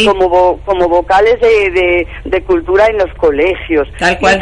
Como, 0.05 0.59
como 0.65 0.87
vocales 0.87 1.39
de, 1.41 2.07
de, 2.25 2.43
cultura 2.43 2.85
en 2.87 2.97
los 2.97 3.11
colegios, 3.15 3.87
Tal 3.97 4.19
cual. 4.19 4.39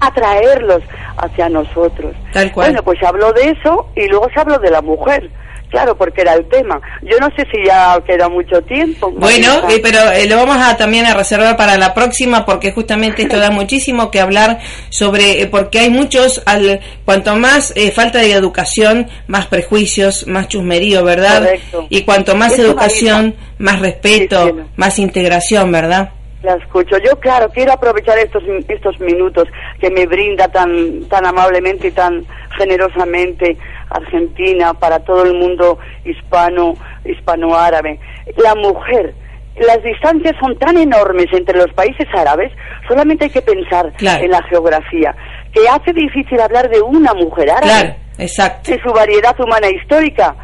Atraerlos 0.00 0.82
hacia 1.16 1.48
nosotros. 1.48 2.14
Tal 2.32 2.52
cual. 2.52 2.68
Bueno, 2.68 2.82
pues 2.82 2.98
se 2.98 3.06
habló 3.06 3.32
de 3.32 3.50
eso 3.50 3.88
y 3.94 4.06
luego 4.08 4.28
se 4.32 4.40
habló 4.40 4.58
de 4.58 4.70
la 4.70 4.82
mujer. 4.82 5.30
Claro, 5.70 5.96
porque 5.96 6.20
era 6.20 6.34
el 6.34 6.48
tema. 6.48 6.80
Yo 7.02 7.18
no 7.18 7.28
sé 7.36 7.44
si 7.52 7.66
ya 7.66 8.00
queda 8.06 8.28
mucho 8.28 8.62
tiempo. 8.62 9.10
Bueno, 9.10 9.68
eh, 9.68 9.80
pero 9.82 9.98
eh, 10.12 10.28
lo 10.28 10.36
vamos 10.36 10.58
a 10.58 10.76
también 10.76 11.06
a 11.06 11.14
reservar 11.14 11.56
para 11.56 11.76
la 11.76 11.92
próxima 11.92 12.46
porque 12.46 12.70
justamente 12.72 13.22
esto 13.22 13.38
da 13.38 13.50
muchísimo 13.60 14.10
que 14.10 14.20
hablar 14.20 14.60
sobre 14.90 15.42
eh, 15.42 15.46
porque 15.48 15.80
hay 15.80 15.90
muchos 15.90 16.40
al 16.46 16.80
cuanto 17.04 17.34
más 17.36 17.74
falta 17.94 18.20
de 18.20 18.32
educación, 18.32 19.08
más 19.26 19.46
prejuicios, 19.46 20.26
más 20.28 20.48
chusmerío, 20.48 21.02
¿verdad? 21.02 21.42
Correcto. 21.42 21.86
Y 21.90 22.02
cuanto 22.02 22.36
más 22.36 22.58
educación, 22.58 23.34
más 23.58 23.80
respeto, 23.80 24.56
más 24.76 24.98
integración, 24.98 25.72
¿verdad? 25.72 26.10
La 26.46 26.54
escucho. 26.54 26.96
Yo, 26.98 27.18
claro, 27.18 27.48
quiero 27.52 27.72
aprovechar 27.72 28.16
estos 28.18 28.44
estos 28.68 29.00
minutos 29.00 29.48
que 29.80 29.90
me 29.90 30.06
brinda 30.06 30.46
tan 30.46 31.02
tan 31.08 31.26
amablemente 31.26 31.88
y 31.88 31.90
tan 31.90 32.24
generosamente 32.56 33.56
Argentina 33.90 34.72
para 34.72 35.00
todo 35.00 35.24
el 35.24 35.34
mundo 35.34 35.80
hispano 36.04 36.74
hispanoárabe. 37.04 37.98
La 38.36 38.54
mujer, 38.54 39.12
las 39.58 39.82
distancias 39.82 40.36
son 40.38 40.56
tan 40.56 40.76
enormes 40.78 41.26
entre 41.32 41.58
los 41.58 41.72
países 41.72 42.06
árabes, 42.16 42.52
solamente 42.86 43.24
hay 43.24 43.30
que 43.30 43.42
pensar 43.42 43.92
en 43.98 44.30
la 44.30 44.42
geografía, 44.44 45.16
que 45.52 45.68
hace 45.68 45.92
difícil 45.92 46.40
hablar 46.40 46.70
de 46.70 46.80
una 46.80 47.12
mujer 47.12 47.50
árabe. 47.50 47.66
Claro, 47.66 47.94
exacto. 48.18 48.70
De 48.70 48.80
su 48.80 48.92
variedad 48.92 49.34
humana 49.40 49.68
histórica, 49.68 50.36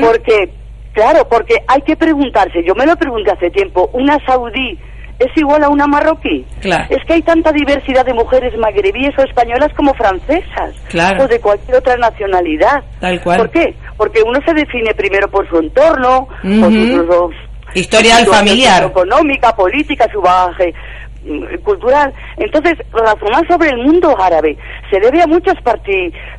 porque 0.00 0.60
Claro, 0.92 1.26
porque 1.28 1.54
hay 1.68 1.80
que 1.82 1.96
preguntarse, 1.96 2.64
yo 2.64 2.74
me 2.74 2.84
lo 2.84 2.96
pregunté 2.96 3.30
hace 3.30 3.50
tiempo, 3.50 3.88
una 3.92 4.18
saudí 4.26 4.76
es 5.20 5.36
igual 5.36 5.62
a 5.62 5.68
una 5.68 5.86
marroquí. 5.86 6.44
Es 6.62 7.04
que 7.06 7.12
hay 7.12 7.22
tanta 7.22 7.52
diversidad 7.52 8.04
de 8.04 8.14
mujeres 8.14 8.56
magrebíes 8.58 9.16
o 9.18 9.22
españolas 9.22 9.70
como 9.76 9.94
francesas. 9.94 10.74
O 11.20 11.28
de 11.28 11.40
cualquier 11.40 11.76
otra 11.76 11.96
nacionalidad. 11.96 12.82
Tal 12.98 13.20
cual. 13.20 13.38
¿Por 13.38 13.50
qué? 13.50 13.74
Porque 13.96 14.22
uno 14.22 14.40
se 14.44 14.54
define 14.54 14.94
primero 14.94 15.28
por 15.28 15.48
su 15.48 15.58
entorno, 15.58 16.26
por 16.42 16.72
su, 16.72 17.30
historial 17.74 18.26
familiar, 18.26 18.84
económica, 18.84 19.54
política, 19.54 20.06
su 20.10 20.20
bagaje 20.20 20.74
cultural. 21.62 22.12
Entonces, 22.36 22.74
razonar 22.92 23.46
sobre 23.48 23.68
el 23.70 23.78
mundo 23.78 24.14
árabe 24.20 24.56
se 24.90 25.00
debe 25.00 25.22
a 25.22 25.26
muchos 25.26 25.54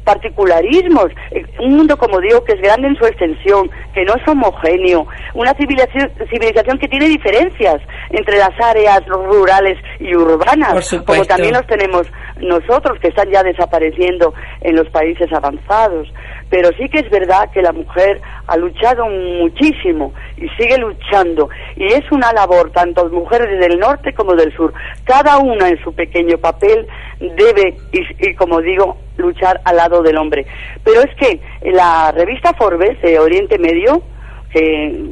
particularismos. 0.04 1.08
Eh, 1.32 1.46
un 1.60 1.78
mundo, 1.78 1.98
como 1.98 2.20
digo, 2.20 2.44
que 2.44 2.54
es 2.54 2.62
grande 2.62 2.88
en 2.88 2.96
su 2.96 3.06
extensión, 3.06 3.70
que 3.94 4.04
no 4.04 4.16
es 4.16 4.28
homogéneo, 4.28 5.08
una 5.34 5.54
civilización, 5.54 6.12
civilización 6.30 6.78
que 6.78 6.88
tiene 6.88 7.08
diferencias 7.08 7.82
entre 8.10 8.38
las 8.38 8.52
áreas 8.60 9.02
rurales 9.08 9.78
y 10.00 10.16
urbanas, 10.16 10.90
como 11.06 11.26
también 11.26 11.54
los 11.54 11.68
tenemos 11.68 12.08
nosotros, 12.40 13.00
que 13.00 13.10
están 13.10 13.30
ya 13.30 13.44
desapareciendo 13.44 14.34
en 14.62 14.76
los 14.76 14.90
países 14.90 15.32
avanzados. 15.32 16.12
Pero 16.52 16.70
sí 16.78 16.90
que 16.90 17.00
es 17.00 17.10
verdad 17.10 17.50
que 17.54 17.62
la 17.62 17.72
mujer 17.72 18.20
ha 18.46 18.58
luchado 18.58 19.06
muchísimo 19.08 20.14
y 20.36 20.50
sigue 20.62 20.78
luchando. 20.78 21.50
Y 21.78 21.86
es 21.86 22.04
una 22.12 22.34
labor, 22.34 22.72
tanto 22.72 23.08
mujeres 23.10 23.58
del 23.58 23.80
norte 23.80 24.14
como 24.14 24.36
del 24.36 24.54
sur. 24.54 24.74
Cada 25.06 25.38
una 25.38 25.70
en 25.70 25.82
su 25.82 25.94
pequeño 25.94 26.38
papel 26.38 26.86
debe, 27.22 27.78
y, 27.94 28.36
como 28.36 28.60
digo, 28.60 28.98
luchar 29.16 29.62
al 29.64 29.78
lado 29.78 30.04
del 30.04 30.18
hombre. 30.18 30.46
Pero 30.84 31.00
es 31.00 31.16
que 31.16 31.40
la 31.72 32.12
revista 32.12 32.54
Forbes 32.54 33.02
de 33.02 33.18
Oriente 33.18 33.58
Medio, 33.58 34.04
que 34.52 35.06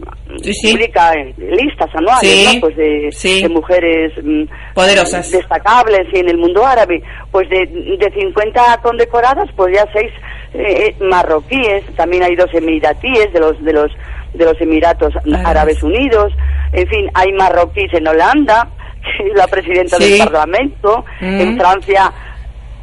publica 0.69 1.13
listas 1.37 1.89
anuales 1.95 2.57
pues 2.59 2.75
de, 2.75 3.49
mujeres 3.49 4.11
mm, 4.21 4.43
poderosas 4.73 5.31
destacables 5.31 6.07
y 6.13 6.19
en 6.19 6.27
el 6.27 6.37
mundo 6.37 6.65
árabe 6.65 7.01
pues 7.31 7.49
de, 7.49 7.59
de 7.59 8.11
50 8.19 8.81
condecoradas 8.83 9.49
pues 9.55 9.73
ya 9.73 9.85
seis 9.93 10.11
eh, 10.53 10.95
marroquíes 10.99 11.83
también 11.95 12.23
hay 12.23 12.35
dos 12.35 12.53
emiratíes 12.53 13.31
de 13.33 13.39
los 13.39 13.63
de 13.63 13.73
los 13.73 13.91
de 14.33 14.45
los 14.45 14.61
Emiratos 14.61 15.13
Árabes 15.43 15.81
Unidos 15.83 16.33
en 16.71 16.87
fin 16.87 17.09
hay 17.13 17.31
marroquíes 17.33 17.93
en 17.93 18.07
Holanda 18.07 18.69
la 19.35 19.47
presidenta 19.47 19.97
del 19.97 20.17
Parlamento, 20.19 21.05
en 21.21 21.55
mm. 21.55 21.57
Francia. 21.57 22.11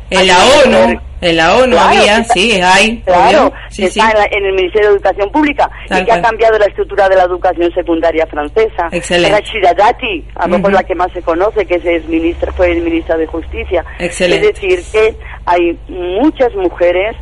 En 0.09 0.27
la 0.29 0.39
ONU, 0.39 1.01
en 1.21 1.37
la 1.37 1.57
ONU 1.57 1.77
había, 1.77 2.23
sí, 2.23 2.61
hay. 2.63 3.01
Claro, 3.01 3.53
está 3.77 4.13
en, 4.31 4.45
el 4.47 4.53
Ministerio 4.53 4.91
de 4.91 4.95
Educación 4.97 5.33
Pública 5.33 5.69
y 5.87 6.05
que 6.05 6.13
ha 6.13 6.23
cambiado 6.23 6.57
la 6.59 6.67
estructura 6.67 7.09
de 7.09 7.17
la 7.17 7.25
educación 7.25 7.73
secundaria 7.75 8.25
francesa. 8.29 8.89
Excelente. 8.93 9.37
Rachida 9.37 9.75
Dati, 9.75 10.25
a 10.37 10.47
lo 10.47 10.59
mejor 10.59 10.75
la 10.75 10.85
que 10.85 10.95
más 10.95 11.11
se 11.13 11.23
conoce, 11.23 11.67
que 11.67 11.75
es 11.83 12.09
ministra, 12.09 12.53
fue 12.53 12.73
ministra 12.77 13.17
de 13.17 13.27
Justicia. 13.27 13.85
Excelente. 13.99 14.47
Es 14.47 14.55
decir, 14.55 14.85
que 14.93 15.17
hay 15.45 15.77
muchas 15.89 16.55
mujeres 16.55 17.17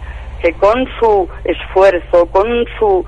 que 0.45 0.53
con 0.59 0.87
su 1.01 1.27
esfuerzo, 1.45 2.27
con 2.27 2.47
su 2.79 3.05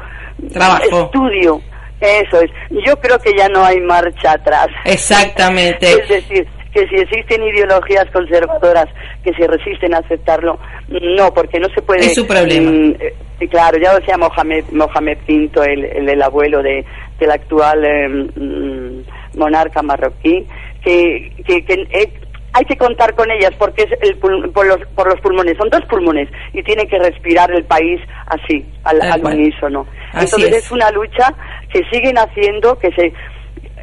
Trabajo. 0.53 1.05
estudio, 1.05 1.61
eso 2.01 2.40
es. 2.40 2.51
Yo 2.70 2.96
creo 2.96 3.18
que 3.18 3.33
ya 3.37 3.46
no 3.49 3.62
hay 3.62 3.79
marcha 3.81 4.33
atrás. 4.33 4.68
Exactamente. 4.87 5.87
es 5.87 6.09
decir, 6.09 6.46
que 6.72 6.87
si 6.88 6.94
existen 6.94 7.42
ideologías 7.42 8.07
conservadoras 8.11 8.87
que 9.22 9.33
se 9.35 9.46
resisten 9.46 9.94
a 9.94 9.99
aceptarlo, 9.99 10.59
no, 10.88 11.33
porque 11.35 11.59
no 11.59 11.68
se 11.75 11.83
puede... 11.83 12.07
Es 12.07 12.14
su 12.14 12.27
problema. 12.27 12.70
Mm, 12.70 12.94
eh, 13.01 13.49
claro, 13.49 13.79
ya 13.79 13.92
lo 13.92 14.01
decía 14.01 14.16
Mohamed, 14.16 14.64
Mohamed 14.72 15.18
Pinto, 15.27 15.62
el, 15.62 15.85
el, 15.85 16.22
abuelo 16.22 16.62
de, 16.62 16.85
del 17.18 17.31
actual 17.31 17.85
eh, 17.85 18.09
mm, 18.09 19.38
monarca 19.38 19.83
marroquí, 19.83 20.46
que, 20.83 21.33
que, 21.46 21.64
eh, 21.90 22.12
hay 22.57 22.64
que 22.64 22.77
contar 22.79 23.14
con 23.14 23.31
ellas 23.31 23.53
porque 23.59 23.83
es 23.83 23.90
el 24.01 24.16
por, 24.16 24.66
los, 24.66 24.81
por 24.95 25.07
los 25.12 25.21
pulmones, 25.21 25.59
son 25.59 25.69
dos 25.69 25.83
pulmones 25.90 26.27
y 26.55 26.62
tiene 26.62 26.87
que 26.87 26.99
respirar 26.99 27.51
el 27.51 27.64
país 27.64 28.01
así, 28.27 28.64
al, 28.85 29.03
al 29.03 29.23
unísono. 29.23 29.87
Entonces 30.14 30.64
es. 30.64 30.71
una 30.73 30.90
lucha 30.90 31.35
que 31.71 31.83
siguen 31.90 32.16
haciendo, 32.16 32.79
que 32.79 32.90
se 32.92 33.12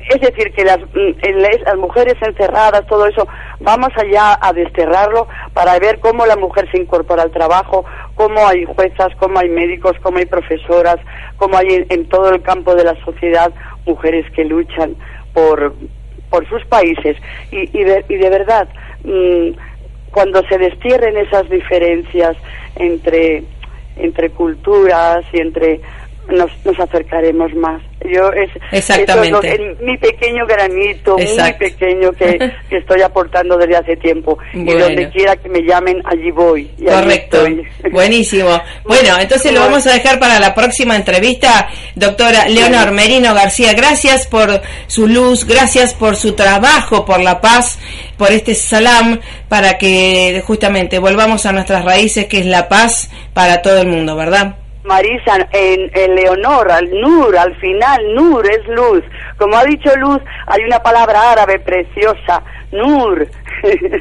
es 0.10 0.20
decir, 0.20 0.52
que 0.54 0.66
las, 0.66 0.80
mm, 0.80 1.64
las 1.66 1.78
mujeres 1.78 2.16
encerradas, 2.22 2.86
todo 2.88 3.06
eso, 3.08 3.28
vamos 3.60 3.90
allá 3.96 4.38
a 4.42 4.52
desterrarlo 4.52 5.28
para 5.54 5.78
ver 5.80 6.00
cómo 6.00 6.26
la 6.26 6.36
mujer 6.36 6.70
se 6.72 6.82
incorpora 6.82 7.24
al 7.24 7.32
trabajo, 7.32 7.86
cómo 8.16 8.46
hay 8.46 8.66
juezas, 8.66 9.10
cómo 9.20 9.40
hay 9.40 9.50
médicos, 9.50 9.94
cómo 10.02 10.18
hay 10.18 10.26
profesoras, 10.26 10.98
cómo 11.38 11.58
hay 11.58 11.86
en 11.90 12.10
todo 12.10 12.30
el 12.32 12.42
campo 12.42 12.76
de 12.76 12.84
la 12.84 12.96
sociedad 13.06 13.54
mujeres 13.86 14.26
que 14.36 14.44
luchan 14.44 14.96
por 15.34 15.74
por 16.34 16.50
sus 16.50 16.66
países. 16.66 17.16
Y, 17.52 17.70
y, 17.78 17.84
de, 17.84 18.04
y 18.10 18.16
de 18.16 18.30
verdad 18.32 18.68
mm, 19.04 19.50
cuando 20.10 20.42
se 20.48 20.58
destierren 20.58 21.16
esas 21.16 21.48
diferencias 21.48 22.36
entre 22.76 23.44
entre 23.98 24.32
culturas 24.32 25.24
y 25.32 25.40
entre 25.40 25.80
nos, 26.30 26.52
nos 26.66 26.80
acercaremos 26.80 27.54
más. 27.56 27.82
Yo 28.06 28.32
es, 28.34 28.50
Exactamente. 28.72 29.54
es 29.54 29.82
mi 29.82 29.98
pequeño 29.98 30.46
granito, 30.46 31.18
muy 31.18 31.54
pequeño 31.54 32.12
que, 32.12 32.38
que, 32.70 32.78
estoy 32.78 33.02
aportando 33.02 33.58
desde 33.58 33.78
hace 33.78 33.96
tiempo. 33.98 34.38
Y 34.54 34.74
donde 34.74 35.10
quiera 35.10 35.36
que 35.38 35.50
me 35.50 35.62
llamen, 35.62 36.02
allí 36.06 36.32
voy. 36.32 36.70
Y 36.78 36.86
Correcto. 36.86 37.46
Buenísimo. 37.92 38.50
Bueno, 38.86 39.18
entonces 39.20 39.52
lo 39.54 39.62
vamos 39.62 39.88
a 39.88 39.94
dejar 39.94 40.20
para 40.20 40.40
la 40.40 40.54
próxima 40.54 40.96
entrevista, 40.96 41.70
doctora 41.96 42.48
Leonor 42.48 42.92
Merino 42.92 43.34
García. 43.34 43.74
Gracias 43.74 44.28
por 44.28 44.62
su 44.88 45.08
luz, 45.08 45.46
gracias 45.46 45.94
por 45.94 46.16
su 46.16 46.34
trabajo, 46.34 47.06
por 47.06 47.22
la 47.22 47.40
paz, 47.40 47.80
por 48.18 48.32
este 48.32 48.56
salam, 48.56 49.20
para 49.48 49.78
que 49.78 50.44
justamente 50.46 51.00
volvamos 51.00 51.46
a 51.46 51.54
nuestras 51.54 51.86
raíces, 51.86 52.26
que 52.26 52.40
es 52.40 52.46
la 52.46 52.68
paz 52.68 53.10
para 53.34 53.62
todo 53.62 53.80
el 53.82 53.88
mundo, 53.88 54.16
¿verdad? 54.16 54.58
Marisa, 54.84 55.48
en, 55.52 56.16
Leonor, 56.16 56.72
al 56.72 56.90
Nur, 56.92 57.38
al 57.38 57.56
final, 57.56 58.14
Nur 58.14 58.46
es 58.50 58.68
luz. 58.68 59.04
Como 59.38 59.56
ha 59.56 59.64
dicho 59.64 59.90
Luz, 59.98 60.20
hay 60.48 60.64
una 60.64 60.80
palabra 60.80 61.32
árabe 61.32 61.60
preciosa, 61.60 62.44
Nur, 62.72 63.28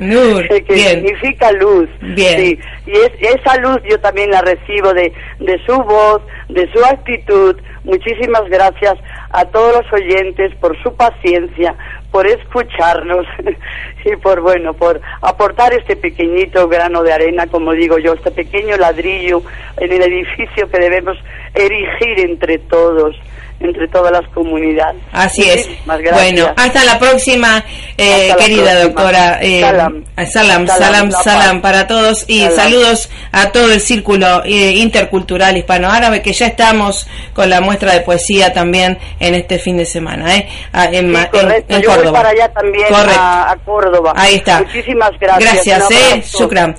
Nur 0.01 0.49
que 0.67 0.77
significa 0.77 1.53
luz. 1.53 1.89
Bien. 2.01 2.39
Sí. 2.39 2.59
Y 2.87 2.93
es, 2.93 3.13
esa 3.21 3.57
luz 3.59 3.79
yo 3.89 3.99
también 4.01 4.31
la 4.31 4.41
recibo 4.41 4.93
de, 4.93 5.13
de 5.39 5.61
su 5.67 5.77
voz, 5.83 6.23
de 6.49 6.71
su 6.73 6.85
actitud. 6.85 7.57
Muchísimas 7.85 8.49
gracias 8.49 8.95
a 9.31 9.45
todos 9.47 9.83
los 9.83 9.93
oyentes 9.93 10.55
por 10.57 10.81
su 10.83 10.95
paciencia, 10.95 11.75
por 12.11 12.27
escucharnos 12.27 13.27
y 14.05 14.17
por, 14.17 14.41
bueno, 14.41 14.75
por 14.75 15.01
aportar 15.21 15.73
este 15.75 15.97
pequeñito 15.97 16.69
grano 16.69 17.03
de 17.03 17.13
arena, 17.13 17.47
como 17.47 17.73
digo 17.73 17.99
yo, 17.99 18.15
este 18.15 18.31
pequeño 18.31 18.77
ladrillo 18.77 19.43
en 19.77 19.93
el 19.93 20.03
edificio 20.03 20.69
que 20.71 20.79
debemos 20.79 21.17
erigir 21.55 22.21
entre 22.21 22.59
todos 22.59 23.17
entre 23.63 23.89
todas 23.89 24.13
las 24.13 24.29
comunidades. 24.31 25.01
Así 25.13 25.49
es. 25.49 25.69
Bueno, 25.87 26.53
hasta 26.57 26.85
la 26.85 26.99
próxima, 26.99 27.65
eh, 27.97 28.35
querida 28.39 28.83
doctora. 28.83 29.39
Eh, 29.41 29.61
salam. 29.61 30.05
salam. 30.27 30.67
salam, 30.67 31.13
salam, 31.13 31.63
para 31.63 31.87
todos 31.87 32.25
y 32.29 32.45
saludos 32.51 33.09
a 33.31 33.53
todo 33.53 33.73
el 33.73 33.81
círculo 33.81 34.43
eh, 34.45 34.73
intercultural 34.77 35.57
hispano-árabe 35.57 36.23
que 36.23 36.33
ya 36.33 36.47
estamos 36.47 37.07
con 37.35 37.49
la 37.51 37.61
muestra 37.61 37.93
de 37.93 38.01
poesía 38.01 38.53
también 38.53 38.99
en 39.21 39.35
este 39.35 39.59
fin 39.59 39.77
de 39.77 39.87
semana, 39.87 40.37
¿eh? 40.37 40.49
Ah, 40.73 40.89
en, 40.91 41.13
Yo 41.13 42.03
Voy 42.03 42.13
para 42.13 42.31
allá 42.31 42.49
también 42.53 42.87
a, 42.93 43.57
Córdoba. 43.93 44.13
Ahí 44.17 44.37
está. 44.37 44.61
Muchísimas 44.61 45.11
gracias. 45.21 45.53
Gracias, 45.67 45.91
eh, 45.91 46.25
Shukran. 46.39 46.77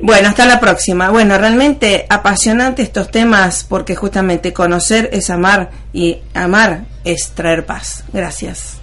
Bueno, 0.00 0.28
hasta 0.28 0.46
la 0.46 0.58
próxima. 0.58 1.10
Bueno, 1.10 1.36
realmente 1.36 2.06
apasionante 2.08 2.82
estos 2.82 3.10
temas 3.10 3.64
porque 3.68 3.94
justamente 3.94 4.52
conocer 4.52 5.10
es 5.12 5.28
amar 5.28 5.70
y 5.92 6.20
amar 6.32 6.84
es 7.04 7.32
traer 7.34 7.66
paz. 7.66 8.04
Gracias. 8.12 8.79